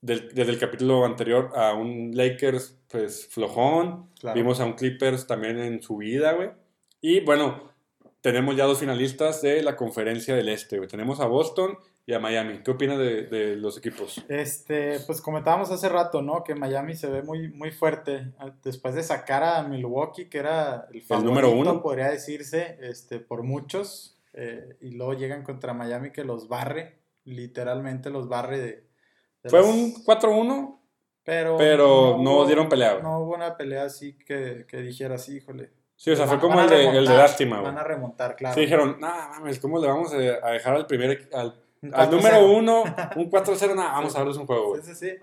[0.00, 4.10] del- desde el capítulo anterior a un Lakers, pues, flojón.
[4.20, 4.36] Claro.
[4.36, 6.50] Vimos a un Clippers también en su vida, güey.
[7.00, 7.72] Y bueno,
[8.20, 10.88] tenemos ya dos finalistas de la conferencia del Este, güey.
[10.88, 11.76] Tenemos a Boston
[12.06, 12.60] y a Miami.
[12.62, 14.22] ¿Qué opinas de, de los equipos?
[14.28, 16.44] Este, pues comentábamos hace rato, ¿no?
[16.44, 18.32] Que Miami se ve muy, muy fuerte.
[18.38, 21.82] ah, Después de sacar a Milwaukee, que era el, favorito, número uno.
[21.82, 24.18] podría decirse, este, por muchos.
[24.34, 28.86] eh, y luego llegan contra Miami que los barre, literalmente los barre de.
[29.42, 30.78] de Fue un 4-1,
[31.24, 32.98] Pero, pero no dieron pelea.
[33.02, 35.70] No hubo una pelea así que, que dijeras, híjole.
[35.96, 37.70] Sí, o sea, fue como el de, el de lástima, güey.
[37.72, 38.54] Van a remontar, claro.
[38.54, 42.10] Sí, dijeron, nah, mames, ¿cómo le vamos a dejar al primer, al, al 4-0.
[42.10, 42.82] número uno,
[43.16, 43.74] un 4-0?
[43.74, 44.16] Nah, vamos Sí.
[44.16, 44.82] a darles un juego, güey.
[44.82, 45.16] Sí, sí, sí.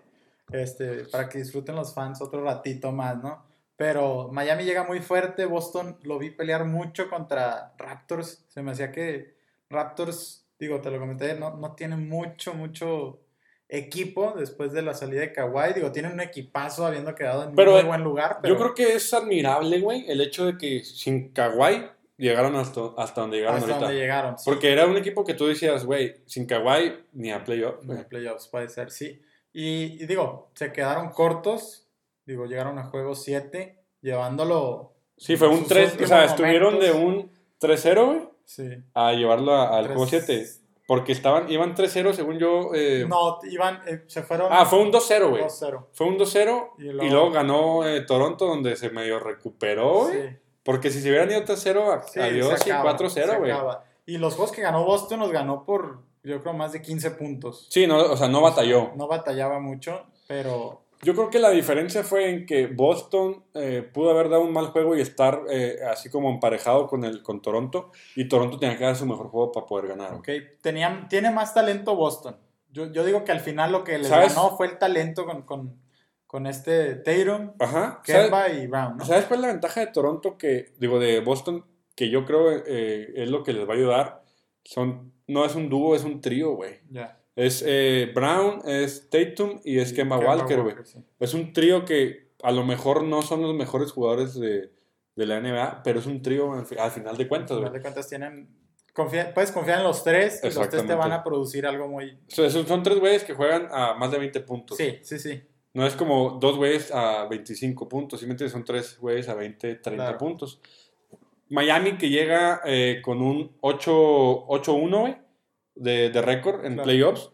[0.52, 3.44] Este, para que disfruten los fans otro ratito más, ¿no?
[3.78, 5.46] Pero Miami llega muy fuerte.
[5.46, 8.44] Boston lo vi pelear mucho contra Raptors.
[8.50, 9.34] Se me hacía que
[9.70, 13.22] Raptors, digo, te lo comenté, no, no tienen mucho, mucho
[13.70, 15.74] equipo después de la salida de Kawhi.
[15.74, 18.40] Digo, tienen un equipazo habiendo quedado en Pero, muy buen lugar.
[18.42, 21.86] Pero Yo creo que es admirable, güey, el hecho de que sin Kawhi
[22.22, 23.86] llegaron hasta, hasta donde llegaron hasta ahorita.
[23.88, 24.38] donde llegaron.
[24.40, 24.44] sí.
[24.50, 28.08] Porque era un equipo que tú decías, güey, sin Kawhi ni a playoff, En güey.
[28.08, 29.22] playoffs, puede ser, sí.
[29.54, 31.88] Y, y digo, se quedaron cortos.
[32.26, 34.94] Digo, llegaron a juego 7, llevándolo.
[35.18, 37.26] Sí, fue un sus 3, o sea, estuvieron de momentos.
[37.26, 38.64] un 3-0, güey, Sí.
[38.94, 40.62] a llevarlo a- al juego Tres- 7.
[40.88, 42.72] Porque estaban, iban 3-0, según yo.
[42.74, 44.50] eh, No, iban, eh, se fueron.
[44.52, 45.44] ah, fue un 2-0, güey.
[45.44, 45.88] 2-0.
[45.94, 50.22] Fue un 2-0 Y y luego- luego, ganó eh, Toronto, donde se medio recuperó, güey.
[50.30, 53.52] Sí, Porque si se hubieran ido 3-0, a- sí, adiós y acaba, 4-0, se güey.
[54.06, 57.68] Y los juegos que ganó Boston los ganó por, yo creo, más de 15 puntos.
[57.70, 58.92] Sí, no, o sea, no batalló.
[58.96, 64.12] No batallaba mucho, pero Yo creo que la diferencia fue en que Boston eh, pudo
[64.12, 67.92] haber dado un mal juego y estar eh, así como emparejado con, el, con Toronto.
[68.16, 70.14] Y Toronto tenía que dar su mejor juego para poder ganar.
[70.14, 70.30] ok,
[70.62, 72.38] tenían, tiene más talento Boston.
[72.72, 74.36] Yo, yo digo que al final lo que les ¿Sabes?
[74.36, 75.81] ganó fue el talento con, con,
[76.32, 78.02] con este Tatum, Ajá.
[78.06, 79.04] ¿Sabes, Kemba y Brown, ¿no?
[79.06, 80.38] ¿Sabes cuál es la ventaja de Toronto?
[80.38, 84.24] Que, digo, de Boston, que yo creo eh, es lo que les va a ayudar.
[84.64, 86.80] Son, no es un dúo, es un trío, güey.
[86.90, 87.20] Ya.
[87.36, 90.76] Es eh, Brown, es Tatum y es Kemba, Walker, güey.
[90.86, 91.00] sí.
[91.20, 94.72] Es un trío que a lo mejor no son los mejores jugadores de,
[95.18, 97.70] de la NBA, pero es un trío al, fi- al final de Al cuentas, final
[97.72, 97.74] güey.
[97.74, 98.48] de cuentas tienen...
[98.94, 102.12] confía- puedes confiar en los tres y los tres te van a producir algo muy...
[102.12, 104.78] O sea, son, son tres güeyes que juegan a más de 20 puntos.
[104.78, 105.44] Sí, sí, sí.
[105.74, 110.04] No es como dos güeyes a 25 puntos, simplemente son tres güeyes a 20, 30
[110.04, 110.18] Claro.
[110.18, 110.62] puntos.
[111.50, 113.92] Miami que llega eh, con un 8
[114.48, 115.18] 8-1, güey,
[115.76, 116.84] de, de récord en Claro.
[116.84, 117.32] playoffs.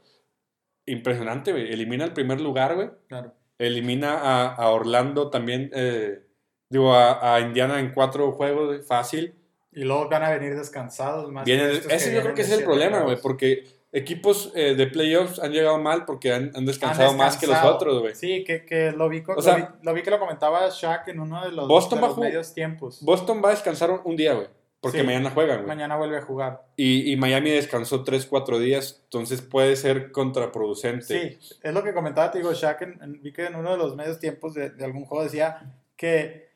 [0.86, 1.72] Impresionante, güey.
[1.72, 2.90] Elimina el primer lugar, güey.
[3.08, 3.34] Claro.
[3.60, 6.24] Elimina a, a Orlando también, eh,
[6.70, 9.36] digo, a, a Indiana en cuatro juegos, fácil.
[9.72, 11.48] Y luego van a venir descansados más.
[11.48, 15.78] ese yo creo que es el problema, güey, porque equipos eh, de playoffs han llegado
[15.80, 18.16] mal porque han, han Han descansado más que los otros, güey.
[18.16, 21.20] Sí, que, que lo, vi, O lo, vi, lo vi que lo comentaba Shaq en
[21.20, 23.02] uno de los, Boston de los medios tiempos.
[23.02, 24.48] Boston va a descansar un, un día, güey,
[24.82, 25.06] porque Sí.
[25.06, 25.68] mañana juegan, güey.
[25.68, 26.64] Mañana vuelve a jugar.
[26.76, 31.38] Y, y Miami descansó 3, 4 días, entonces puede ser contraproducente.
[31.40, 33.78] Sí, es lo que comentaba, te digo, Shaq, en- en- vi que en uno de
[33.78, 36.50] los medios tiempos de, de algún juego decía que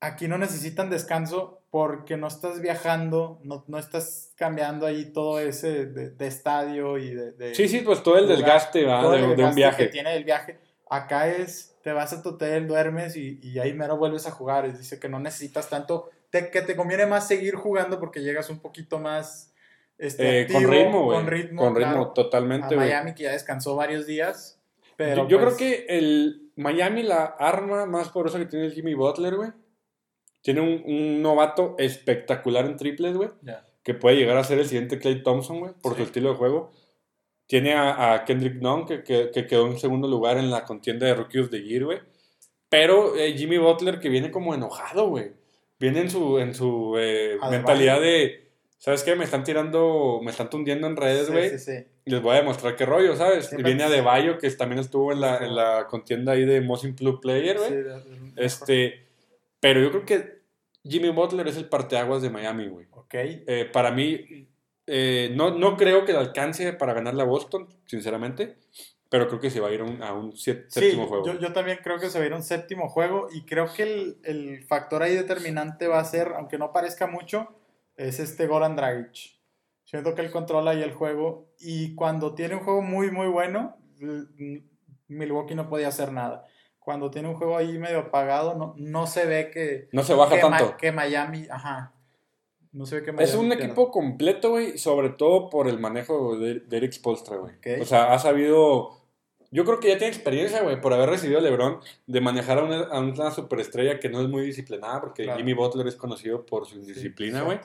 [0.00, 5.86] aquí no necesitan descanso porque no estás viajando, no, no estás cambiando ahí todo ese
[5.86, 9.00] de, de estadio y de, de Sí, sí, pues todo el lugar, desgaste ¿va?
[9.00, 9.84] todo el de, de un viaje.
[9.86, 10.58] que tiene el viaje.
[10.90, 14.66] Acá es, te vas a tu hotel, duermes y, y ahí mero vuelves a jugar.
[14.66, 18.50] Y dice que no necesitas tanto, te- que te conviene más seguir jugando porque llegas
[18.50, 19.54] un poquito más
[19.96, 21.16] este, Eh, con activo, ritmo, güey.
[21.18, 22.08] con ritmo, Con ritmo, claro.
[22.12, 22.76] totalmente, a.
[22.76, 24.60] Miami que ya descansó varios días.
[24.98, 28.74] Pero Yo, yo pues, creo que el Miami, la arma más poderosa que tiene es
[28.74, 29.50] Jimmy Butler, güey.
[30.42, 33.30] Tiene un, un novato espectacular en triples, güey.
[33.82, 36.02] Que puede llegar a ser el siguiente Clay Thompson, güey, por su Sí.
[36.04, 36.70] estilo de juego.
[37.46, 41.06] Tiene a, a Kendrick Nunn, que, que, que quedó en segundo lugar en la contienda
[41.06, 41.98] de Rookie of the Year, güey.
[42.68, 45.32] Pero eh, Jimmy Butler, que viene como enojado, güey.
[45.78, 49.14] Viene en su, en su eh, Al mentalidad de, ¿sabes qué?
[49.16, 51.84] Me están tirando, me están tundiendo en redes, sí, güey sí, sí.
[52.06, 53.46] les voy a demostrar qué rollo, ¿sabes?
[53.46, 56.44] Sí, y viene a De Bayo, que también estuvo en la, en la contienda ahí
[56.44, 57.68] de Most Improved Player, güey.
[57.68, 59.06] Sí, de- de- este,
[59.62, 60.42] pero yo creo que
[60.82, 62.88] Jimmy Butler es el parteaguas de Miami, güey.
[62.90, 63.14] Ok.
[63.14, 64.48] Eh, para mí,
[64.88, 68.56] eh, no, no creo que le alcance para ganarle a Boston, sinceramente,
[69.08, 71.24] pero creo que se va a ir a un, a un siet- Sí, séptimo juego.
[71.26, 73.72] Yo, yo también creo que se va a ir a un séptimo juego y creo
[73.72, 77.54] que el, el factor ahí determinante va a ser, aunque no parezca mucho,
[77.96, 79.38] es este Goran Dragic.
[79.84, 83.76] Siento que él controla ahí el juego y cuando tiene un juego muy, muy bueno,
[85.08, 86.44] Milwaukee no podía hacer nada.
[86.84, 90.36] Cuando tiene un juego ahí medio apagado, no, no se ve que, no se baja
[90.36, 90.76] que, Ma- tanto.
[90.76, 91.92] que Miami, ajá,
[92.72, 93.64] no se ve que Miami Es un pierda.
[93.66, 97.54] equipo completo, güey, sobre todo por el manejo de, de Eric Spolstra, güey.
[97.80, 98.98] O sea, ha sabido...
[99.54, 102.64] Yo creo que ya tiene experiencia, güey, por haber recibido a LeBron de manejar a
[102.64, 105.38] una, a una superestrella que no es muy disciplinada, porque Claro.
[105.38, 107.60] Jimmy Butler es conocido por su indisciplina, güey.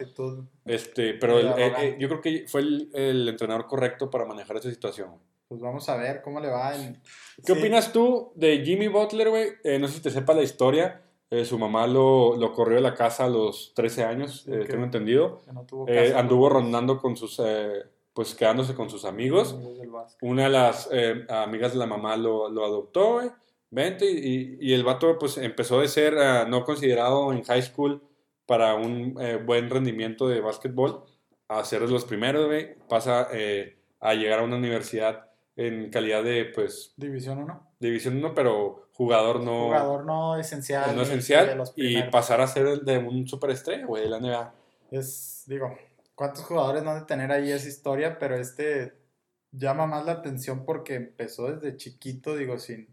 [0.65, 4.57] Este, pero el- eh, eh, yo creo que fue el, el entrenador correcto para manejar
[4.57, 5.11] esa situación.
[5.11, 5.21] güey.
[5.47, 6.75] Pues vamos a ver cómo le va.
[6.75, 7.01] en-
[7.45, 7.59] ¿Qué Sí.
[7.59, 9.49] opinas tú de Jimmy Butler, güey?
[9.63, 11.03] Eh, no sé si te sepa la historia.
[11.29, 14.59] Eh, su mamá lo, lo corrió de la casa a los 13 años, Sí, eh,
[14.59, 15.41] que- tengo entendido.
[15.45, 16.19] que no tuvo Eh, casa.
[16.19, 17.83] anduvo rondando con sus, eh,
[18.13, 19.55] pues quedándose con sus amigos.
[20.21, 23.29] Una de las eh, amigas de la mamá lo, lo adoptó, güey.
[23.69, 28.01] Vente, y, y el vato, pues empezó de ser ah, no considerado en high school
[28.45, 31.03] para un eh, buen rendimiento de básquetbol
[31.49, 32.75] a ser de los primeros, güey.
[32.89, 35.26] Pasa eh, a llegar a una universidad
[35.57, 37.67] en calidad de, pues, División 1.
[37.79, 40.95] División 1, pero jugador no, Jugador no esencial.
[40.95, 41.61] no esencial.
[41.75, 44.53] Y pasar a ser el de un superestrella, güey, de la NBA.
[44.91, 45.75] Es, digo,
[46.15, 48.17] ¿cuántos jugadores no han de tener ahí esa historia?
[48.19, 48.93] Pero este
[49.51, 52.87] llama más la atención porque empezó desde chiquito, digo, sin,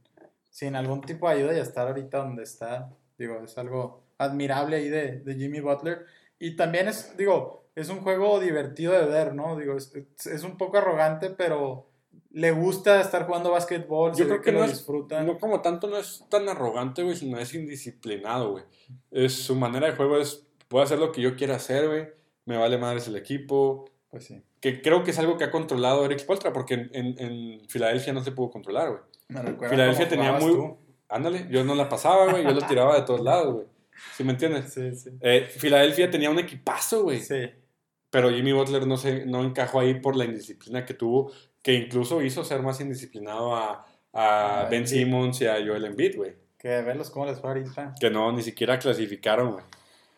[0.51, 2.91] sin algún tipo de ayuda y estar ahorita donde está.
[3.19, 6.07] Digo, es algo admirable ahí de, de Jimmy Butler.
[6.39, 9.57] Y también es, digo, es un juego divertido de ver, ¿no?
[9.57, 9.93] Digo, es-
[10.27, 11.87] es un poco arrogante, pero
[12.35, 14.11] le gusta estar jugando básquetbol.
[14.11, 15.23] Yo se ve creo que lo no es- disfruta.
[15.23, 18.65] No como tanto, no es tan arrogante, güey, sino es indisciplinado, güey.
[19.11, 22.09] Es, su manera de juego es, puedo hacer lo que yo quiera hacer, güey.
[22.45, 23.85] Me vale madres el equipo.
[24.11, 24.43] Pues sí.
[24.61, 28.13] Que creo que es algo que ha controlado Eric Spoelstra, porque en, en, en Filadelfia
[28.13, 29.01] no se pudo controlar, güey.
[29.29, 30.53] Me recuerda Filadelfia tenía muy...
[30.53, 30.77] tú.
[31.09, 32.43] Ándale, yo no la pasaba, güey.
[32.45, 33.67] Yo lo tiraba de todos lados, güey.
[34.17, 34.73] ¿Sí me entiendes?
[34.73, 35.11] Sí, sí.
[35.21, 37.21] Eh, Filadelfia tenía un equipazo, güey.
[37.21, 37.49] Sí.
[38.11, 41.31] Pero Jimmy Butler no, se, no encajó ahí por la indisciplina que tuvo,
[41.65, 44.87] que incluso hizo ser más indisciplinado a, a Ah, Ben.
[44.87, 46.37] Simmons y a Joel Embiid, güey.
[46.59, 47.95] Que verlos cómo les fue ahorita.
[47.99, 49.65] Que no, ni siquiera clasificaron, güey.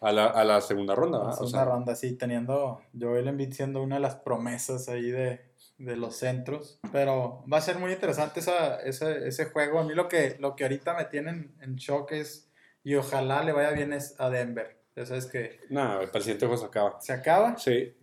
[0.00, 1.34] A la, a la segunda ronda, La ¿verdad?
[1.42, 5.40] O segunda sea, ronda, sí, teniendo Joel Embiid siendo una de las promesas ahí de,
[5.78, 6.78] de los centros.
[6.92, 9.78] Pero va a ser muy interesante esa, ese, ese juego.
[9.78, 12.50] A mí lo que, lo que ahorita me tienen en shock es,
[12.84, 14.76] y ojalá le vaya bien es a Denver.
[14.94, 17.00] Ya sabes que nada, el juego se acaba.
[17.00, 17.56] se acaba.
[17.56, 17.94] Sí.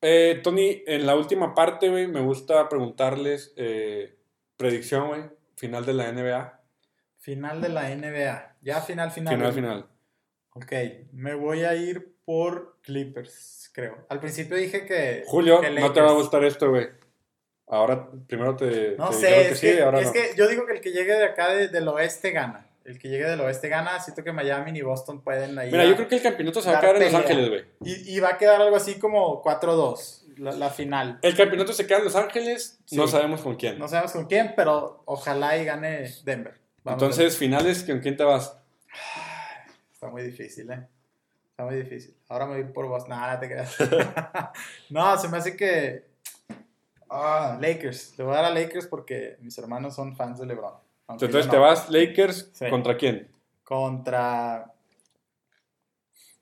[0.00, 4.16] Eh, Tony, en la última parte, güey, me gusta preguntarles eh,
[4.56, 5.22] predicción, güey,
[5.56, 6.60] final de la NBA.
[7.18, 8.56] Final de la NBA.
[8.62, 9.34] Ya final, final.
[9.34, 9.86] Final, final.
[10.54, 10.72] Ok,
[11.12, 14.06] me voy a ir por Clippers, creo.
[14.08, 15.24] Al principio dije que...
[15.26, 16.88] Julio, que no te va a gustar esto, güey.
[17.66, 20.12] Ahora, primero te, No te sé, es, que, ahora es no.
[20.12, 22.67] que yo digo que el que llegue de acá de- del oeste gana.
[22.88, 24.00] El que llegue del oeste gana.
[24.00, 25.70] Siento que Miami ni Boston pueden ahí.
[25.70, 27.20] Mira, yo creo que el campeonato se va a dar quedar en Los.
[27.22, 27.64] Ángeles, güey.
[27.84, 31.18] y, y va a quedar algo así como 4-2, la, la final.
[31.22, 32.96] El campeonato se queda en Los Ángeles, Sí.
[32.96, 33.78] no sabemos con quién.
[33.78, 36.54] No sabemos con quién, pero ojalá y gane Denver.
[36.82, 38.56] Vamos Entonces, finales, ¿con quién te vas?
[39.92, 40.86] Está muy difícil, ¿eh?
[41.50, 42.14] Está muy difícil.
[42.28, 43.10] Ahora me voy por Boston.
[43.10, 43.76] Nada, no te creas.
[44.90, 46.06] no, se me hace que...
[47.10, 48.14] Ah, Lakers.
[48.16, 50.74] Le voy a dar a Lakers porque mis hermanos son fans de LeBron.
[51.08, 52.68] Aunque Entonces te vas Lakers Sí.
[52.70, 53.28] contra quién?
[53.64, 54.72] contra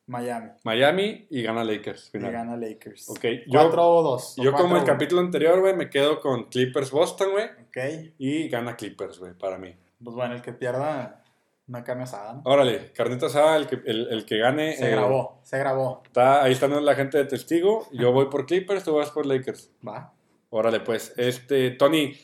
[0.07, 0.51] Miami.
[0.63, 2.11] Miami y gana Lakers.
[2.15, 3.11] Y gana Lakers.
[3.11, 4.35] Ok, yo, 4-2.
[4.37, 7.47] yo como el capítulo anterior, güey, me quedo con Clippers Boston, güey.
[7.47, 8.13] Ok.
[8.19, 9.75] Y gana Clippers, güey, para mí.
[10.03, 11.25] Pues bueno, el que pierda
[11.69, 12.43] Una carne asada, ¿no?
[12.45, 14.77] Órale, carnita asada, el que, el, el que gane.
[14.77, 16.03] Se eh, grabó, se grabó.
[16.07, 17.89] Está, ahí están la gente de testigo.
[17.91, 19.73] Yo voy por Clippers, tú vas por Lakers.
[19.87, 20.13] Va.
[20.51, 21.13] Órale, pues.
[21.17, 22.17] Este, Tony,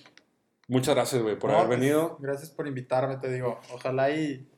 [0.69, 2.17] muchas gracias, güey, por No, haber pues, venido.
[2.21, 3.61] Gracias por invitarme, te digo.
[3.73, 4.49] Ojalá y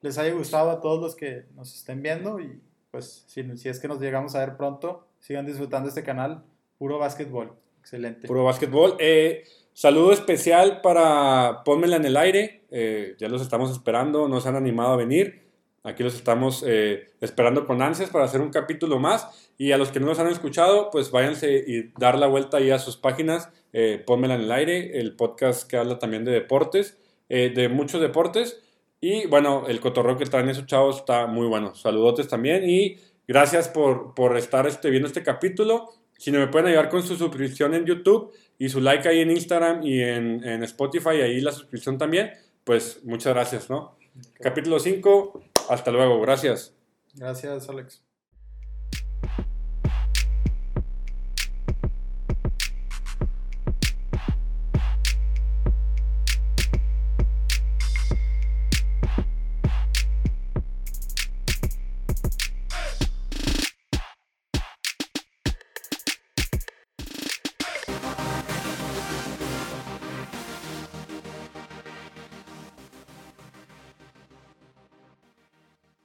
[0.00, 2.60] les haya gustado a todos los que nos estén viendo y
[2.90, 6.44] pues si, si es que nos llegamos a ver pronto, sigan disfrutando este canal.
[6.78, 7.52] Puro básquetbol.
[7.80, 8.28] Excelente.
[8.28, 8.96] Puro básquetbol.
[8.98, 12.64] Eh, saludo especial para Pónmela en el aire.
[12.70, 15.41] Eh, ya los estamos esperando, no se han animado a venir.
[15.84, 19.50] Aquí los estamos eh, esperando con ansias para hacer un capítulo más.
[19.58, 22.70] Y a los que no nos han escuchado, pues váyanse y dar la vuelta ahí
[22.70, 23.48] a sus páginas.
[23.72, 28.00] Eh, Pónmela en el aire, el podcast que habla también de deportes, eh, de muchos
[28.00, 28.62] deportes.
[29.00, 31.74] Y bueno, el cotorreo que traen esos chavos está muy bueno.
[31.74, 35.90] Saludotes también y gracias por, por estar este, viendo este capítulo.
[36.16, 39.32] Si no me pueden ayudar con su suscripción en YouTube y su like ahí en
[39.32, 42.30] Instagram y en, en Spotify, ahí la suscripción también,
[42.62, 43.96] pues muchas gracias, ¿no?
[44.40, 46.74] Capítulo 5, hasta luego, gracias.
[47.14, 48.02] Gracias, Alex.